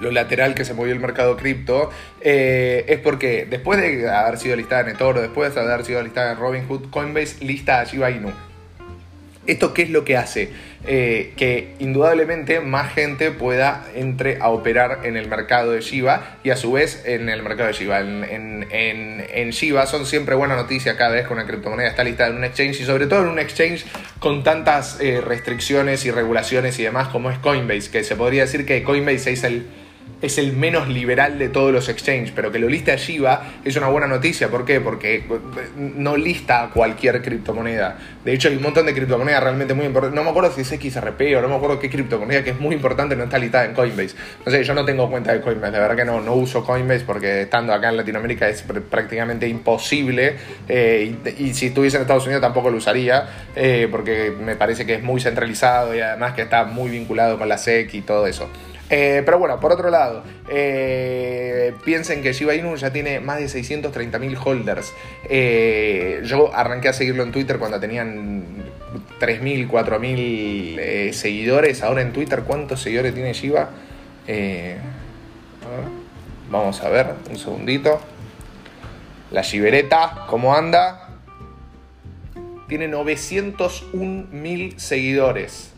lo 0.00 0.10
lateral 0.10 0.54
que 0.54 0.64
se 0.64 0.72
movió 0.72 0.94
el 0.94 1.00
mercado 1.00 1.36
cripto, 1.36 1.90
eh, 2.22 2.86
es 2.88 2.98
porque 2.98 3.46
después 3.48 3.78
de 3.78 4.08
haber 4.08 4.38
sido 4.38 4.56
listada 4.56 4.80
en 4.82 4.88
eToro, 4.88 5.20
después 5.20 5.54
de 5.54 5.60
haber 5.60 5.84
sido 5.84 6.02
listada 6.02 6.32
en 6.32 6.38
Robinhood, 6.38 6.88
Coinbase 6.90 7.44
lista 7.44 7.80
a 7.80 7.84
Shiba 7.84 8.10
Inu. 8.10 8.32
¿Esto 9.46 9.74
qué 9.74 9.82
es 9.82 9.90
lo 9.90 10.04
que 10.04 10.16
hace? 10.16 10.50
Eh, 10.84 11.32
que 11.36 11.74
indudablemente 11.78 12.60
más 12.60 12.92
gente 12.92 13.30
pueda 13.30 13.84
entre 13.94 14.38
a 14.40 14.48
operar 14.50 15.00
en 15.04 15.16
el 15.16 15.28
mercado 15.28 15.72
de 15.72 15.80
Shiba 15.80 16.38
y 16.42 16.50
a 16.50 16.56
su 16.56 16.72
vez 16.72 17.02
en 17.06 17.28
el 17.28 17.42
mercado 17.42 17.68
de 17.68 17.74
Shiba. 17.74 18.00
En, 18.00 19.50
Shiba 19.50 19.86
son 19.86 20.06
siempre 20.06 20.34
buena 20.34 20.56
noticia 20.56 20.96
cada 20.96 21.10
vez 21.10 21.26
que 21.26 21.32
una 21.32 21.46
criptomoneda 21.46 21.88
está 21.88 22.04
listada 22.04 22.30
en 22.30 22.36
un 22.36 22.44
exchange 22.44 22.80
y 22.80 22.84
sobre 22.84 23.06
todo 23.06 23.22
en 23.22 23.28
un 23.28 23.38
exchange 23.38 23.84
con 24.18 24.42
tantas 24.42 25.00
eh, 25.00 25.20
restricciones 25.20 26.04
y 26.04 26.10
regulaciones 26.10 26.78
y 26.78 26.84
demás 26.84 27.08
como 27.08 27.30
es 27.30 27.38
Coinbase, 27.38 27.90
que 27.90 28.04
se 28.04 28.16
podría 28.16 28.42
decir 28.42 28.64
que 28.64 28.82
Coinbase 28.82 29.32
es 29.32 29.44
el 29.44 29.66
es 30.22 30.38
el 30.38 30.52
menos 30.52 30.88
liberal 30.88 31.38
de 31.38 31.48
todos 31.48 31.72
los 31.72 31.88
exchanges, 31.88 32.32
pero 32.34 32.50
que 32.52 32.58
lo 32.58 32.68
liste 32.68 32.92
a 32.92 32.96
Shiba 32.96 33.42
es 33.64 33.76
una 33.76 33.88
buena 33.88 34.06
noticia. 34.06 34.48
¿Por 34.48 34.64
qué? 34.64 34.80
Porque 34.80 35.24
no 35.76 36.16
lista 36.16 36.70
cualquier 36.72 37.20
criptomoneda. 37.22 37.98
De 38.24 38.32
hecho, 38.32 38.48
hay 38.48 38.56
un 38.56 38.62
montón 38.62 38.86
de 38.86 38.94
criptomonedas 38.94 39.42
realmente 39.42 39.74
muy 39.74 39.84
importantes. 39.84 40.16
No 40.16 40.22
me 40.22 40.30
acuerdo 40.30 40.52
si 40.52 40.60
es 40.60 40.68
XRP 40.68 41.36
o 41.36 41.42
no 41.42 41.48
me 41.48 41.56
acuerdo 41.56 41.80
qué 41.80 41.90
criptomoneda 41.90 42.44
que 42.44 42.50
es 42.50 42.60
muy 42.60 42.74
importante 42.74 43.16
no 43.16 43.24
está 43.24 43.38
listada 43.38 43.64
en 43.64 43.74
Coinbase. 43.74 44.14
No 44.46 44.52
sé, 44.52 44.62
yo 44.62 44.74
no 44.74 44.84
tengo 44.84 45.10
cuenta 45.10 45.32
de 45.32 45.40
Coinbase, 45.40 45.72
la 45.72 45.80
verdad 45.80 45.96
que 45.96 46.04
no, 46.04 46.20
no 46.20 46.34
uso 46.34 46.64
Coinbase 46.64 47.04
porque 47.04 47.42
estando 47.42 47.72
acá 47.74 47.88
en 47.88 47.96
Latinoamérica 47.96 48.48
es 48.48 48.62
prácticamente 48.62 49.48
imposible. 49.48 50.36
Eh, 50.68 51.16
y, 51.38 51.52
si 51.54 51.66
estuviese 51.66 51.96
en 51.96 52.02
Estados 52.02 52.24
Unidos 52.24 52.40
tampoco 52.40 52.70
lo 52.70 52.76
usaría 52.76 53.28
eh, 53.56 53.88
porque 53.90 54.30
me 54.30 54.56
parece 54.56 54.86
que 54.86 54.94
es 54.94 55.02
muy 55.02 55.20
centralizado 55.20 55.94
y 55.94 56.00
además 56.00 56.34
que 56.34 56.42
está 56.42 56.64
muy 56.64 56.90
vinculado 56.90 57.38
con 57.38 57.48
la 57.48 57.58
SEC 57.58 57.92
y 57.94 58.00
todo 58.02 58.26
eso. 58.26 58.48
Eh, 58.90 59.22
pero 59.24 59.38
bueno, 59.38 59.58
por 59.58 59.72
otro 59.72 59.90
lado, 59.90 60.22
eh, 60.50 61.72
piensen 61.84 62.22
que 62.22 62.32
Shiba 62.32 62.54
Inu 62.54 62.76
ya 62.76 62.92
tiene 62.92 63.20
más 63.20 63.38
de 63.38 63.46
630.000 63.46 64.38
holders. 64.44 64.92
Eh, 65.28 66.20
yo 66.24 66.54
arranqué 66.54 66.88
a 66.88 66.92
seguirlo 66.92 67.22
en 67.22 67.32
Twitter 67.32 67.58
cuando 67.58 67.80
tenían 67.80 68.44
3.000, 69.18 69.68
4.000 69.68 71.12
seguidores. 71.12 71.82
Ahora 71.82 72.02
en 72.02 72.12
Twitter, 72.12 72.42
¿cuántos 72.42 72.82
seguidores 72.82 73.14
tiene 73.14 73.32
Shiba? 73.32 73.70
vamos 76.50 76.82
a 76.82 76.88
ver, 76.90 77.14
un 77.30 77.38
segundito. 77.38 77.98
La 79.30 79.40
Shibereta, 79.40 80.26
¿cómo 80.28 80.54
anda? 80.54 81.08
Tiene 82.68 82.90
901.000 82.90 84.78
seguidores. 84.78 85.71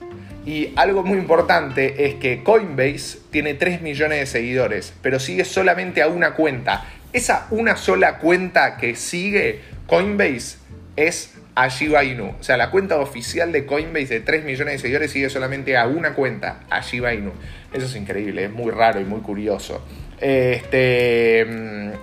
Y 0.46 0.72
algo 0.76 1.02
muy 1.02 1.18
importante 1.18 2.06
es 2.06 2.16
que 2.16 2.42
Coinbase 2.42 3.18
tiene 3.30 3.54
3 3.54 3.80
millones 3.80 4.20
de 4.20 4.26
seguidores, 4.26 4.92
pero 5.00 5.18
sigue 5.18 5.44
solamente 5.44 6.02
a 6.02 6.08
una 6.08 6.34
cuenta. 6.34 6.84
Esa 7.12 7.46
una 7.50 7.76
sola 7.76 8.18
cuenta 8.18 8.76
que 8.76 8.94
sigue 8.96 9.60
Coinbase 9.86 10.58
es 10.96 11.34
a 11.54 11.68
Inu. 12.04 12.34
O 12.38 12.42
sea, 12.42 12.56
la 12.56 12.70
cuenta 12.70 12.98
oficial 12.98 13.52
de 13.52 13.64
Coinbase 13.64 14.14
de 14.14 14.20
3 14.20 14.44
millones 14.44 14.74
de 14.74 14.78
seguidores 14.80 15.12
sigue 15.12 15.30
solamente 15.30 15.76
a 15.76 15.86
una 15.86 16.14
cuenta, 16.14 16.60
a 16.70 16.82
Inu. 17.14 17.32
Eso 17.72 17.86
es 17.86 17.96
increíble, 17.96 18.44
es 18.44 18.52
muy 18.52 18.70
raro 18.70 19.00
y 19.00 19.04
muy 19.04 19.20
curioso. 19.20 19.84
Este, 20.20 21.46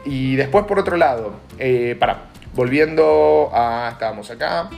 y 0.05 0.35
después, 0.35 0.65
por 0.65 0.79
otro 0.79 0.97
lado, 0.97 1.39
eh, 1.59 1.95
para, 1.99 2.25
volviendo 2.53 3.49
a. 3.53 3.89
Estábamos 3.93 4.29
acá. 4.31 4.69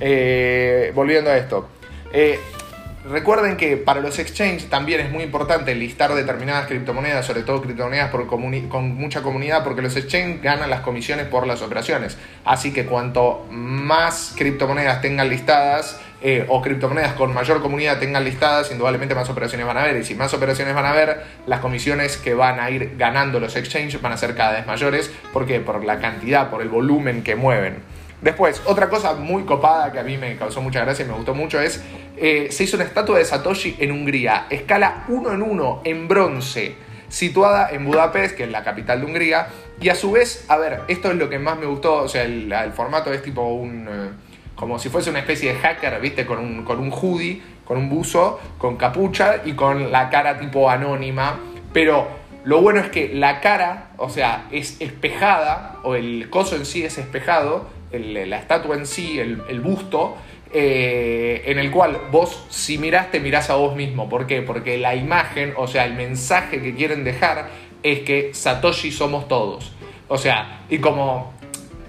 Eh, 0.00 0.92
volviendo 0.94 1.30
a 1.30 1.36
esto. 1.36 1.68
Eh, 2.12 2.38
Recuerden 3.04 3.58
que 3.58 3.76
para 3.76 4.00
los 4.00 4.18
exchanges 4.18 4.70
también 4.70 5.00
es 5.00 5.10
muy 5.10 5.24
importante 5.24 5.74
listar 5.74 6.14
determinadas 6.14 6.66
criptomonedas, 6.66 7.26
sobre 7.26 7.42
todo 7.42 7.60
criptomonedas 7.60 8.10
por 8.10 8.26
con 8.26 8.94
mucha 8.94 9.20
comunidad, 9.20 9.62
porque 9.62 9.82
los 9.82 9.94
exchanges 9.96 10.40
ganan 10.40 10.70
las 10.70 10.80
comisiones 10.80 11.26
por 11.26 11.46
las 11.46 11.60
operaciones. 11.60 12.16
Así 12.46 12.72
que 12.72 12.86
cuanto 12.86 13.46
más 13.50 14.32
criptomonedas 14.36 15.02
tengan 15.02 15.28
listadas, 15.28 16.00
eh, 16.26 16.46
o 16.48 16.62
criptomonedas 16.62 17.12
con 17.12 17.34
mayor 17.34 17.60
comunidad 17.60 17.98
tengan 17.98 18.24
listadas, 18.24 18.72
indudablemente 18.72 19.14
más 19.14 19.28
operaciones 19.28 19.66
van 19.66 19.76
a 19.76 19.82
haber. 19.82 19.98
Y 19.98 20.04
si 20.04 20.14
más 20.14 20.32
operaciones 20.32 20.74
van 20.74 20.86
a 20.86 20.90
haber, 20.92 21.22
las 21.46 21.60
comisiones 21.60 22.16
que 22.16 22.32
van 22.32 22.58
a 22.58 22.70
ir 22.70 22.94
ganando 22.96 23.38
los 23.40 23.54
exchanges 23.56 24.00
van 24.00 24.12
a 24.12 24.16
ser 24.16 24.34
cada 24.34 24.52
vez 24.52 24.66
mayores. 24.66 25.12
¿Por 25.34 25.44
qué? 25.44 25.60
Por 25.60 25.84
la 25.84 25.98
cantidad, 25.98 26.48
por 26.48 26.62
el 26.62 26.70
volumen 26.70 27.22
que 27.22 27.36
mueven. 27.36 27.82
Después, 28.24 28.62
otra 28.64 28.88
cosa 28.88 29.12
muy 29.16 29.42
copada 29.42 29.92
que 29.92 29.98
a 29.98 30.02
mí 30.02 30.16
me 30.16 30.34
causó 30.36 30.62
mucha 30.62 30.80
gracia 30.80 31.04
y 31.04 31.08
me 31.08 31.12
gustó 31.12 31.34
mucho 31.34 31.60
es, 31.60 31.84
eh, 32.16 32.48
se 32.50 32.64
hizo 32.64 32.78
una 32.78 32.86
estatua 32.86 33.18
de 33.18 33.24
Satoshi 33.26 33.76
en 33.78 33.92
Hungría, 33.92 34.46
escala 34.48 35.04
1 35.08 35.32
en 35.32 35.42
1, 35.42 35.82
en 35.84 36.08
bronce, 36.08 36.74
situada 37.10 37.68
en 37.70 37.84
Budapest, 37.84 38.34
que 38.34 38.44
es 38.44 38.50
la 38.50 38.64
capital 38.64 39.00
de 39.00 39.06
Hungría, 39.06 39.48
y 39.78 39.90
a 39.90 39.94
su 39.94 40.10
vez, 40.10 40.46
a 40.48 40.56
ver, 40.56 40.80
esto 40.88 41.10
es 41.10 41.18
lo 41.18 41.28
que 41.28 41.38
más 41.38 41.58
me 41.58 41.66
gustó, 41.66 41.96
o 41.96 42.08
sea, 42.08 42.22
el, 42.22 42.72
formato 42.72 43.12
es 43.12 43.22
tipo 43.22 43.42
un... 43.42 43.86
Eh, 43.90 44.08
como 44.54 44.78
si 44.78 44.88
fuese 44.88 45.10
una 45.10 45.18
especie 45.18 45.52
de 45.52 45.58
hacker, 45.58 46.00
¿viste? 46.00 46.24
Con 46.24 46.38
un, 46.38 46.64
con 46.64 46.78
un 46.78 46.90
hoodie, 46.90 47.42
con 47.66 47.76
un 47.76 47.90
buzo, 47.90 48.40
con 48.56 48.76
capucha 48.76 49.42
y 49.44 49.52
con 49.52 49.92
la 49.92 50.08
cara 50.08 50.38
tipo 50.38 50.70
anónima, 50.70 51.40
pero 51.74 52.08
lo 52.44 52.62
bueno 52.62 52.80
es 52.80 52.88
que 52.88 53.12
la 53.12 53.40
cara, 53.40 53.90
o 53.98 54.08
sea, 54.08 54.46
es 54.50 54.80
espejada, 54.80 55.76
o 55.82 55.94
el 55.94 56.30
coso 56.30 56.56
en 56.56 56.64
sí 56.64 56.84
es 56.84 56.96
espejado, 56.96 57.68
la 57.98 58.38
estatua 58.38 58.76
en 58.76 58.86
sí, 58.86 59.18
el, 59.18 59.60
busto, 59.60 60.16
eh, 60.52 61.42
en 61.46 61.58
el 61.58 61.70
cual 61.70 61.98
vos 62.10 62.46
si 62.48 62.78
mirás 62.78 63.10
te 63.10 63.20
mirás 63.20 63.50
a 63.50 63.56
vos 63.56 63.76
mismo. 63.76 64.08
¿Por 64.08 64.26
qué? 64.26 64.42
Porque 64.42 64.78
la 64.78 64.94
imagen, 64.94 65.54
o 65.56 65.66
sea, 65.66 65.84
el 65.84 65.94
mensaje 65.94 66.60
que 66.60 66.74
quieren 66.74 67.04
dejar 67.04 67.48
es 67.82 68.00
que 68.00 68.32
Satoshi 68.34 68.92
somos 68.92 69.28
todos. 69.28 69.72
O 70.08 70.18
sea, 70.18 70.62
y 70.68 70.78
como 70.78 71.32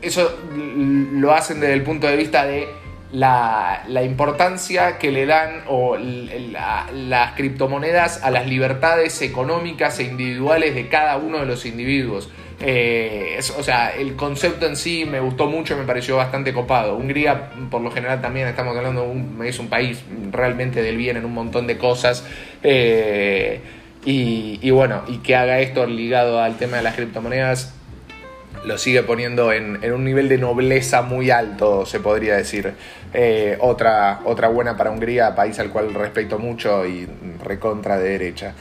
eso 0.01 0.37
lo 0.55 1.33
hacen 1.33 1.59
desde 1.59 1.73
el 1.73 1.83
punto 1.83 2.07
de 2.07 2.15
vista 2.15 2.45
de 2.45 2.67
la, 3.11 4.03
importancia 4.03 4.97
que 4.97 5.11
le 5.11 5.25
dan 5.25 5.63
o 5.67 5.97
las 5.97 7.31
criptomonedas 7.33 8.23
a 8.23 8.31
las 8.31 8.47
libertades 8.47 9.21
económicas 9.21 9.99
e 9.99 10.03
individuales 10.03 10.75
de 10.75 10.87
cada 10.89 11.17
uno 11.17 11.39
de 11.39 11.45
los 11.45 11.65
individuos. 11.65 12.29
Eh, 12.61 13.37
o 13.57 13.63
sea, 13.63 13.89
el 13.89 14.15
concepto 14.15 14.65
en 14.65 14.75
sí 14.75 15.05
me 15.05 15.19
gustó 15.19 15.47
mucho 15.47 15.75
y 15.75 15.77
me 15.77 15.83
pareció 15.83 16.17
bastante 16.17 16.53
copado. 16.53 16.95
Hungría, 16.95 17.49
por 17.69 17.81
lo 17.81 17.91
general, 17.91 18.21
también 18.21 18.47
estamos 18.47 18.75
hablando, 18.75 19.13
es 19.43 19.59
un 19.59 19.67
país 19.67 20.03
realmente 20.31 20.81
del 20.81 20.97
bien 20.97 21.17
en 21.17 21.25
un 21.25 21.33
montón 21.33 21.67
de 21.67 21.77
cosas. 21.77 22.25
Eh, 22.63 23.59
y, 24.05 24.69
bueno, 24.69 25.01
y 25.07 25.17
que 25.17 25.35
haga 25.35 25.59
esto 25.59 25.87
ligado 25.87 26.39
al 26.39 26.57
tema 26.57 26.77
de 26.77 26.83
las 26.83 26.95
criptomonedas 26.95 27.73
lo 28.65 28.79
sigue 28.79 29.03
poniendo 29.03 29.51
en, 29.51 29.79
un 29.93 30.03
nivel 30.03 30.27
de 30.27 30.39
nobleza 30.39 31.03
muy 31.03 31.29
alto, 31.29 31.85
se 31.85 31.99
podría 31.99 32.35
decir. 32.35 32.73
Eh, 33.13 33.57
otra, 33.61 34.21
otra 34.25 34.47
buena 34.47 34.75
para 34.75 34.89
Hungría, 34.89 35.35
país 35.35 35.59
al 35.59 35.69
cual 35.69 35.93
respeto 35.93 36.39
mucho 36.39 36.83
y 36.85 37.07
recontra 37.43 37.97
de 37.99 38.09
derecha. 38.09 38.55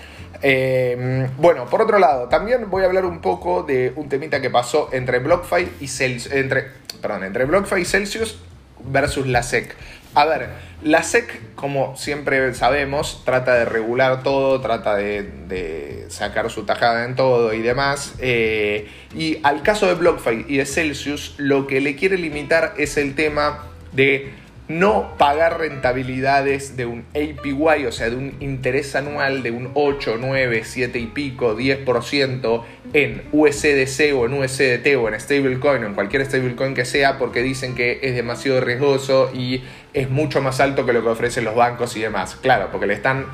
Eh, 0.46 1.26
bueno, 1.38 1.64
por 1.64 1.80
otro 1.80 1.98
lado, 1.98 2.28
también 2.28 2.68
voy 2.68 2.83
a 2.83 2.87
hablar 2.87 3.07
un 3.07 3.22
poco 3.22 3.62
de 3.62 3.94
un 3.96 4.11
temita 4.11 4.42
que 4.42 4.50
pasó 4.50 4.90
entre 4.92 5.18
BlockFi 5.18 5.70
y 5.80 5.88
Celsius, 5.88 6.35
entre, 6.35 6.66
perdón, 7.00 7.24
entre 7.24 7.46
BlockFi 7.46 7.80
y 7.80 7.85
Celsius 7.87 8.38
versus 8.85 9.26
la 9.26 9.42
SEC. 9.42 9.74
A 10.14 10.26
ver, 10.26 10.50
la 10.83 11.02
SEC, 11.02 11.54
como 11.54 11.96
siempre 11.96 12.52
sabemos, 12.52 13.22
trata 13.24 13.54
de 13.54 13.64
regular 13.64 14.22
todo, 14.22 14.61
trata 14.61 14.96
de, 14.96 16.04
sacar 16.11 16.50
su 16.50 16.66
tajada 16.66 17.07
en 17.07 17.16
todo 17.16 17.54
y 17.54 17.62
demás. 17.62 18.12
Eh, 18.18 18.87
y 19.14 19.38
al 19.44 19.62
caso 19.62 19.87
de 19.87 19.94
BlockFi 19.94 20.44
y 20.46 20.59
de 20.59 20.66
Celsius, 20.66 21.37
lo 21.38 21.66
que 21.66 21.80
le 21.80 21.96
quiere 21.96 22.18
limitar 22.18 22.74
es 22.76 22.98
el 22.98 23.14
tema 23.14 23.64
de 23.92 24.35
no 24.66 25.14
pagar 25.18 25.59
rentabilidades 25.59 26.77
de 26.77 26.87
un 26.87 27.05
APY, 27.11 27.85
o 27.87 27.92
sea, 27.92 28.09
de 28.09 28.16
un 28.16 28.35
interés 28.40 28.96
anual 28.96 29.42
de 29.42 29.50
un 29.50 29.70
8, 29.74 30.16
9, 30.18 30.62
7 30.64 30.98
y 30.98 31.07
pico, 31.07 31.57
10% 31.57 32.62
en 32.94 33.22
USDC 33.33 34.14
o 34.16 34.24
en 34.24 34.33
USDT 34.33 34.96
o 34.96 35.09
en 35.09 35.20
stablecoin 35.20 35.85
o 35.85 35.87
en 35.87 35.94
cualquier 35.94 36.24
stablecoin 36.24 36.74
que 36.74 36.87
sea, 36.87 37.18
porque 37.18 37.42
dicen 37.42 37.74
que 37.74 37.98
es 38.03 38.14
demasiado 38.14 38.61
riesgoso 38.62 39.31
y 39.35 39.62
es 39.92 40.09
mucho 40.09 40.40
más 40.40 40.61
alto 40.61 40.87
que 40.87 40.94
lo 40.94 41.03
que 41.03 41.09
ofrecen 41.09 41.44
los 41.44 41.55
bancos 41.55 41.96
y 41.96 42.00
demás. 42.00 42.37
Claro, 42.37 42.68
porque 42.72 42.87
le 42.87 42.94
están 42.94 43.27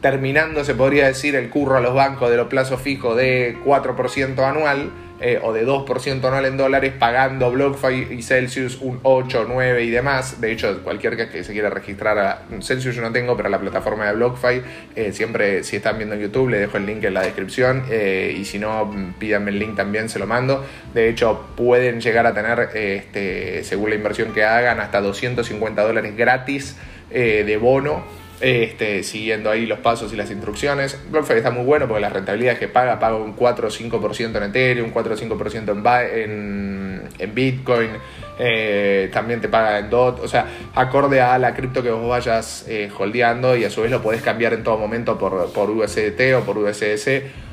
terminando, 0.00 0.64
se 0.64 0.74
podría 0.74 1.06
decir, 1.06 1.36
el 1.36 1.48
curro 1.48 1.76
a 1.76 1.80
los 1.80 1.94
bancos 1.94 2.28
de 2.28 2.36
los 2.36 2.48
plazos 2.48 2.80
fijos 2.80 3.16
de 3.16 3.56
4% 3.64 4.38
anual 4.48 4.90
eh, 5.20 5.38
o 5.42 5.52
de 5.52 5.66
2% 5.66 6.24
anual 6.24 6.46
en 6.46 6.56
dólares, 6.56 6.94
pagando 6.98 7.50
BlockFi 7.50 8.08
y 8.10 8.22
Celsius 8.22 8.78
un 8.80 9.00
8, 9.02 9.46
9 9.48 9.84
y 9.84 9.90
demás. 9.90 10.40
De 10.40 10.50
hecho, 10.50 10.82
cualquier 10.82 11.16
que 11.30 11.44
se 11.44 11.52
quiera 11.52 11.68
registrar 11.68 12.18
a 12.18 12.42
Celsius 12.60 12.96
yo 12.96 13.02
no 13.02 13.12
tengo, 13.12 13.36
pero 13.36 13.48
la 13.48 13.60
plataforma 13.60 14.06
de 14.06 14.14
BlockFi, 14.14 14.62
eh, 14.96 15.12
siempre 15.12 15.62
si 15.62 15.76
están 15.76 15.98
viendo 15.98 16.14
en 16.14 16.22
YouTube, 16.22 16.48
le 16.48 16.58
dejo 16.58 16.78
el 16.78 16.86
link 16.86 17.04
en 17.04 17.14
la 17.14 17.22
descripción 17.22 17.84
eh, 17.90 18.34
y 18.38 18.44
si 18.44 18.58
no, 18.58 18.90
pídanme 19.18 19.50
el 19.50 19.58
link 19.58 19.76
también, 19.76 20.08
se 20.08 20.18
lo 20.18 20.26
mando. 20.26 20.64
De 20.94 21.08
hecho, 21.08 21.48
pueden 21.54 22.00
llegar 22.00 22.26
a 22.26 22.32
tener, 22.32 22.70
este, 22.74 23.62
según 23.64 23.90
la 23.90 23.96
inversión 23.96 24.32
que 24.32 24.44
hagan, 24.44 24.80
hasta 24.80 25.00
250 25.00 25.82
dólares 25.82 26.16
gratis 26.16 26.76
de 27.10 27.58
bono 27.60 28.04
este, 28.40 29.02
siguiendo 29.02 29.50
ahí 29.50 29.66
los 29.66 29.78
pasos 29.80 30.12
y 30.12 30.16
las 30.16 30.30
instrucciones. 30.30 30.98
BlockFi 31.10 31.34
está 31.34 31.50
muy 31.50 31.64
bueno 31.64 31.86
porque 31.86 32.00
las 32.00 32.12
rentabilidades 32.12 32.58
que 32.58 32.68
paga, 32.68 32.98
paga 32.98 33.16
un 33.16 33.34
4 33.34 33.68
o 33.68 33.70
5% 33.70 34.36
en 34.36 34.42
Ethereum, 34.42 34.86
un 34.86 34.92
4 34.92 35.14
o 35.14 35.16
5% 35.16 36.12
en, 36.14 37.02
en, 37.18 37.34
Bitcoin, 37.34 37.90
eh, 38.38 39.10
también 39.12 39.40
te 39.40 39.48
paga 39.48 39.78
en 39.78 39.90
DOT, 39.90 40.20
o 40.20 40.28
sea, 40.28 40.46
acorde 40.74 41.20
a 41.20 41.38
la 41.38 41.54
cripto 41.54 41.82
que 41.82 41.90
vos 41.90 42.08
vayas 42.08 42.64
eh, 42.68 42.90
holdeando 42.96 43.56
y 43.56 43.64
a 43.64 43.70
su 43.70 43.82
vez 43.82 43.90
lo 43.90 44.02
podés 44.02 44.22
cambiar 44.22 44.54
en 44.54 44.64
todo 44.64 44.78
momento 44.78 45.18
por, 45.18 45.52
por 45.52 45.70
USDT 45.70 46.34
o 46.38 46.40
por 46.44 46.58
USDC 46.58 47.49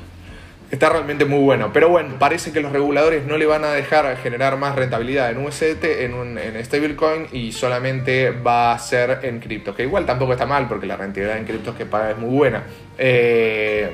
Está 0.70 0.90
realmente 0.90 1.24
muy 1.24 1.40
bueno. 1.40 1.70
Pero 1.72 1.88
bueno, 1.88 2.16
parece 2.18 2.52
que 2.52 2.60
los 2.60 2.72
reguladores 2.72 3.24
no 3.24 3.38
le 3.38 3.46
van 3.46 3.64
a 3.64 3.72
dejar 3.72 4.16
generar 4.18 4.58
más 4.58 4.74
rentabilidad 4.74 5.30
en 5.30 5.38
USDT, 5.38 5.84
en, 6.00 6.14
un, 6.14 6.36
en 6.38 6.62
stablecoin 6.62 7.26
y 7.32 7.52
solamente 7.52 8.30
va 8.30 8.72
a 8.72 8.78
ser 8.78 9.20
en 9.22 9.40
criptos. 9.40 9.74
Que 9.74 9.84
igual 9.84 10.04
tampoco 10.04 10.32
está 10.32 10.44
mal 10.44 10.68
porque 10.68 10.86
la 10.86 10.96
rentabilidad 10.96 11.38
en 11.38 11.46
criptos 11.46 11.74
que 11.74 11.86
paga 11.86 12.10
es 12.10 12.18
muy 12.18 12.30
buena. 12.30 12.64
Eh, 12.98 13.88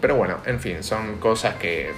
pero 0.00 0.14
bueno, 0.14 0.38
en 0.46 0.60
fin, 0.60 0.82
son 0.84 1.18
cosas 1.18 1.56
que, 1.56 1.90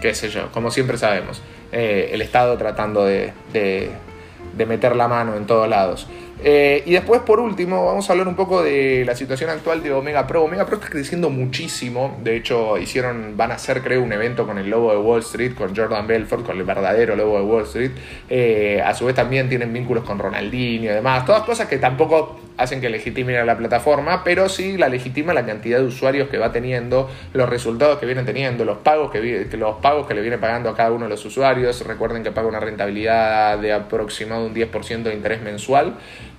qué 0.00 0.14
sé 0.14 0.28
yo, 0.28 0.52
como 0.52 0.70
siempre 0.70 0.96
sabemos, 0.96 1.42
eh, 1.72 2.10
el 2.12 2.22
Estado 2.22 2.56
tratando 2.56 3.04
de, 3.04 3.32
de 3.52 4.66
meter 4.66 4.94
la 4.94 5.08
mano 5.08 5.36
en 5.36 5.46
todos 5.46 5.68
lados. 5.68 6.06
Eh, 6.44 6.82
y 6.86 6.92
después, 6.92 7.20
por 7.22 7.40
último, 7.40 7.84
vamos 7.86 8.08
a 8.08 8.12
hablar 8.12 8.26
un 8.28 8.34
poco 8.34 8.62
de 8.62 9.04
la 9.06 9.14
situación 9.14 9.50
actual 9.50 9.82
de 9.82 9.92
Omega 9.92 10.26
Pro. 10.26 10.44
Omega 10.44 10.66
Pro 10.66 10.76
está 10.76 10.88
creciendo 10.88 11.30
muchísimo. 11.30 12.18
De 12.22 12.36
hecho, 12.36 12.78
hicieron, 12.78 13.36
van 13.36 13.52
a 13.52 13.54
hacer, 13.54 13.82
creo, 13.82 14.02
un 14.02 14.12
evento 14.12 14.46
con 14.46 14.58
el 14.58 14.68
logo 14.68 14.90
de 14.92 14.98
Wall 14.98 15.20
Street, 15.20 15.54
con 15.54 15.74
Jordan 15.74 16.06
Belfort, 16.06 16.44
con 16.44 16.58
el 16.58 16.64
verdadero 16.64 17.14
logo 17.16 17.38
de 17.38 17.44
Wall 17.44 17.64
Street. 17.64 17.92
Eh, 18.28 18.82
a 18.84 18.92
su 18.94 19.06
vez 19.06 19.14
también 19.14 19.48
tienen 19.48 19.72
vínculos 19.72 20.04
con 20.04 20.18
Ronaldinho 20.18 20.90
y 20.90 20.94
demás. 20.94 21.24
Todas 21.24 21.42
cosas 21.42 21.68
que 21.68 21.78
tampoco 21.78 22.40
hacen 22.56 22.80
que 22.80 22.88
legitimen 22.88 23.36
a 23.36 23.44
la 23.44 23.56
plataforma, 23.56 24.22
pero 24.24 24.48
sí 24.48 24.76
la 24.76 24.88
legitima 24.88 25.32
la 25.32 25.44
cantidad 25.46 25.78
de 25.78 25.84
usuarios 25.84 26.28
que 26.28 26.38
va 26.38 26.52
teniendo, 26.52 27.10
los 27.32 27.48
resultados 27.48 27.98
que 27.98 28.06
vienen 28.06 28.24
teniendo, 28.24 28.64
los 28.64 28.78
pagos 28.78 29.10
que, 29.10 29.48
los 29.56 29.76
pagos 29.76 30.06
que 30.06 30.14
le 30.14 30.20
viene 30.20 30.38
pagando 30.38 30.68
a 30.68 30.76
cada 30.76 30.92
uno 30.92 31.04
de 31.04 31.10
los 31.10 31.24
usuarios. 31.24 31.84
Recuerden 31.86 32.22
que 32.22 32.30
paga 32.30 32.48
una 32.48 32.60
rentabilidad 32.60 33.58
de 33.58 33.72
aproximado 33.72 34.46
un 34.46 34.54
10% 34.54 35.02
de 35.02 35.14
interés 35.14 35.42
mensual. 35.42 35.94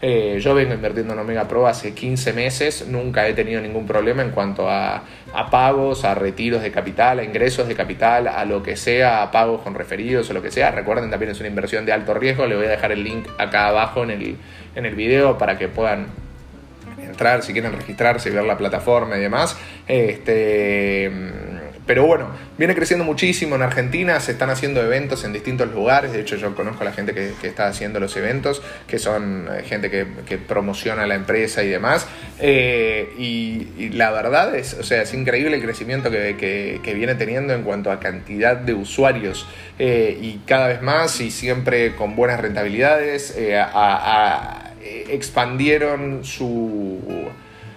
Eh, 0.06 0.42
yo 0.42 0.54
vengo 0.54 0.74
invirtiendo 0.74 1.14
en 1.14 1.20
Omega 1.20 1.48
Pro 1.48 1.66
hace 1.66 1.94
15 1.94 2.34
meses, 2.34 2.86
nunca 2.90 3.26
he 3.26 3.34
tenido 3.34 3.62
ningún 3.62 3.88
problema 3.88 4.22
en 4.22 4.32
cuanto 4.32 4.70
a, 4.70 5.06
pagos, 5.50 6.04
a 6.04 6.14
retiros 6.14 6.62
de 6.62 6.72
capital, 6.72 7.20
a 7.20 7.24
ingresos 7.24 7.70
de 7.70 7.74
capital, 7.74 8.28
a 8.28 8.44
lo 8.44 8.62
que 8.62 8.76
sea, 8.76 9.24
a 9.24 9.32
pagos 9.32 9.62
con 9.62 9.76
referidos 9.76 10.30
o 10.30 10.34
lo 10.34 10.42
que 10.42 10.52
sea. 10.52 10.72
Recuerden, 10.72 11.10
también 11.10 11.32
es 11.32 11.40
una 11.40 11.48
inversión 11.48 11.86
de 11.86 11.94
alto 11.94 12.14
riesgo, 12.14 12.46
le 12.48 12.58
voy 12.58 12.66
a 12.66 12.70
dejar 12.72 12.92
el 12.92 13.02
link 13.02 13.30
acá 13.38 13.70
abajo 13.70 14.04
en 14.04 14.12
el, 14.12 14.36
en 14.76 14.86
el 14.86 14.94
video 14.94 15.38
para 15.38 15.58
que 15.58 15.70
puedan 15.70 16.08
entrar 17.02 17.42
si 17.42 17.54
quieren 17.54 17.72
registrarse 17.72 18.30
ver 18.30 18.44
la 18.44 18.58
plataforma 18.58 19.16
y 19.16 19.22
demás. 19.22 19.58
Este 19.88 21.10
pero 21.86 22.06
bueno, 22.06 22.30
viene 22.58 22.76
creciendo 22.76 23.04
muchísimo 23.04 23.56
en 23.56 23.62
Argentina, 23.62 24.20
se 24.20 24.32
están 24.32 24.50
haciendo 24.50 24.82
eventos 24.82 25.26
en 25.26 25.34
distintos 25.34 25.70
lugares, 25.74 26.14
de 26.14 26.22
hecho 26.22 26.38
yo 26.38 26.56
conozco 26.56 26.82
a 26.82 26.86
la 26.86 26.94
gente 26.94 27.14
que, 27.14 27.34
está 27.44 27.68
haciendo 27.68 28.00
los 28.00 28.16
eventos, 28.16 28.62
que 28.88 29.00
son 29.00 29.50
eh, 29.52 29.64
gente 29.64 29.90
que, 29.90 30.38
promociona 30.38 31.06
la 31.06 31.16
empresa 31.16 31.64
y 31.64 31.70
demás, 31.70 32.08
eh, 32.40 33.14
y, 33.18 33.90
la 33.90 34.12
verdad 34.12 34.56
es, 34.56 34.76
o 34.76 34.84
sea, 34.84 35.02
es 35.02 35.14
increíble 35.14 35.56
el 35.56 35.62
crecimiento 35.62 36.10
que, 36.10 36.80
viene 36.96 37.16
teniendo 37.16 37.54
en 37.54 37.64
cuanto 37.64 37.92
a 37.92 38.00
cantidad 38.00 38.56
de 38.56 38.74
usuarios, 38.74 39.46
eh, 39.78 40.18
y 40.22 40.40
cada 40.46 40.68
vez 40.68 40.82
más 40.82 41.20
y 41.20 41.32
siempre 41.32 41.96
con 41.96 42.16
buenas 42.16 42.40
rentabilidades, 42.40 43.36
expandieron 45.10 46.24
su, 46.24 47.30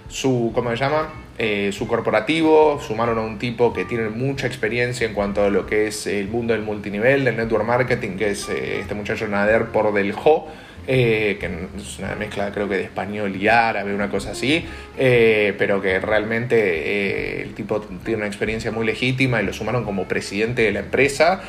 su, 0.08 0.52
¿cómo 0.54 0.70
se 0.70 0.76
llama? 0.76 1.25
Eh, 1.38 1.70
su 1.72 1.86
corporativo, 1.86 2.80
sumaron 2.80 3.18
a 3.18 3.20
un 3.20 3.38
tipo 3.38 3.74
que 3.74 3.84
tiene 3.84 4.08
mucha 4.08 4.46
experiencia 4.46 5.06
en 5.06 5.12
cuanto 5.12 5.44
a 5.44 5.50
lo 5.50 5.66
que 5.66 5.86
es 5.86 6.06
el 6.06 6.28
mundo 6.28 6.54
del 6.54 6.62
multinivel, 6.62 7.24
del 7.24 7.36
network 7.36 7.66
marketing, 7.66 8.16
que 8.16 8.30
es 8.30 8.48
eh, 8.48 8.80
este 8.80 8.94
muchacho 8.94 9.28
Nader 9.28 9.66
por 9.66 9.92
del 9.92 10.12
Jo, 10.12 10.48
eh, 10.88 11.36
que 11.40 11.46
es 11.76 11.98
una 11.98 12.14
mezcla 12.14 12.52
creo 12.52 12.68
que 12.68 12.76
de 12.76 12.84
español 12.84 13.34
y 13.34 13.48
árabe, 13.48 13.92
una 13.94 14.08
cosa 14.08 14.30
así, 14.30 14.64
eh, 14.96 15.52
pero 15.58 15.82
que 15.82 15.98
realmente 15.98 16.56
eh, 16.56 17.42
el 17.42 17.54
tipo 17.54 17.80
tiene 17.80 18.18
una 18.18 18.26
experiencia 18.26 18.70
muy 18.70 18.86
legítima 18.86 19.42
y 19.42 19.46
lo 19.46 19.52
sumaron 19.52 19.84
como 19.84 20.06
presidente 20.06 20.62
de 20.62 20.72
la 20.72 20.80
empresa. 20.80 21.42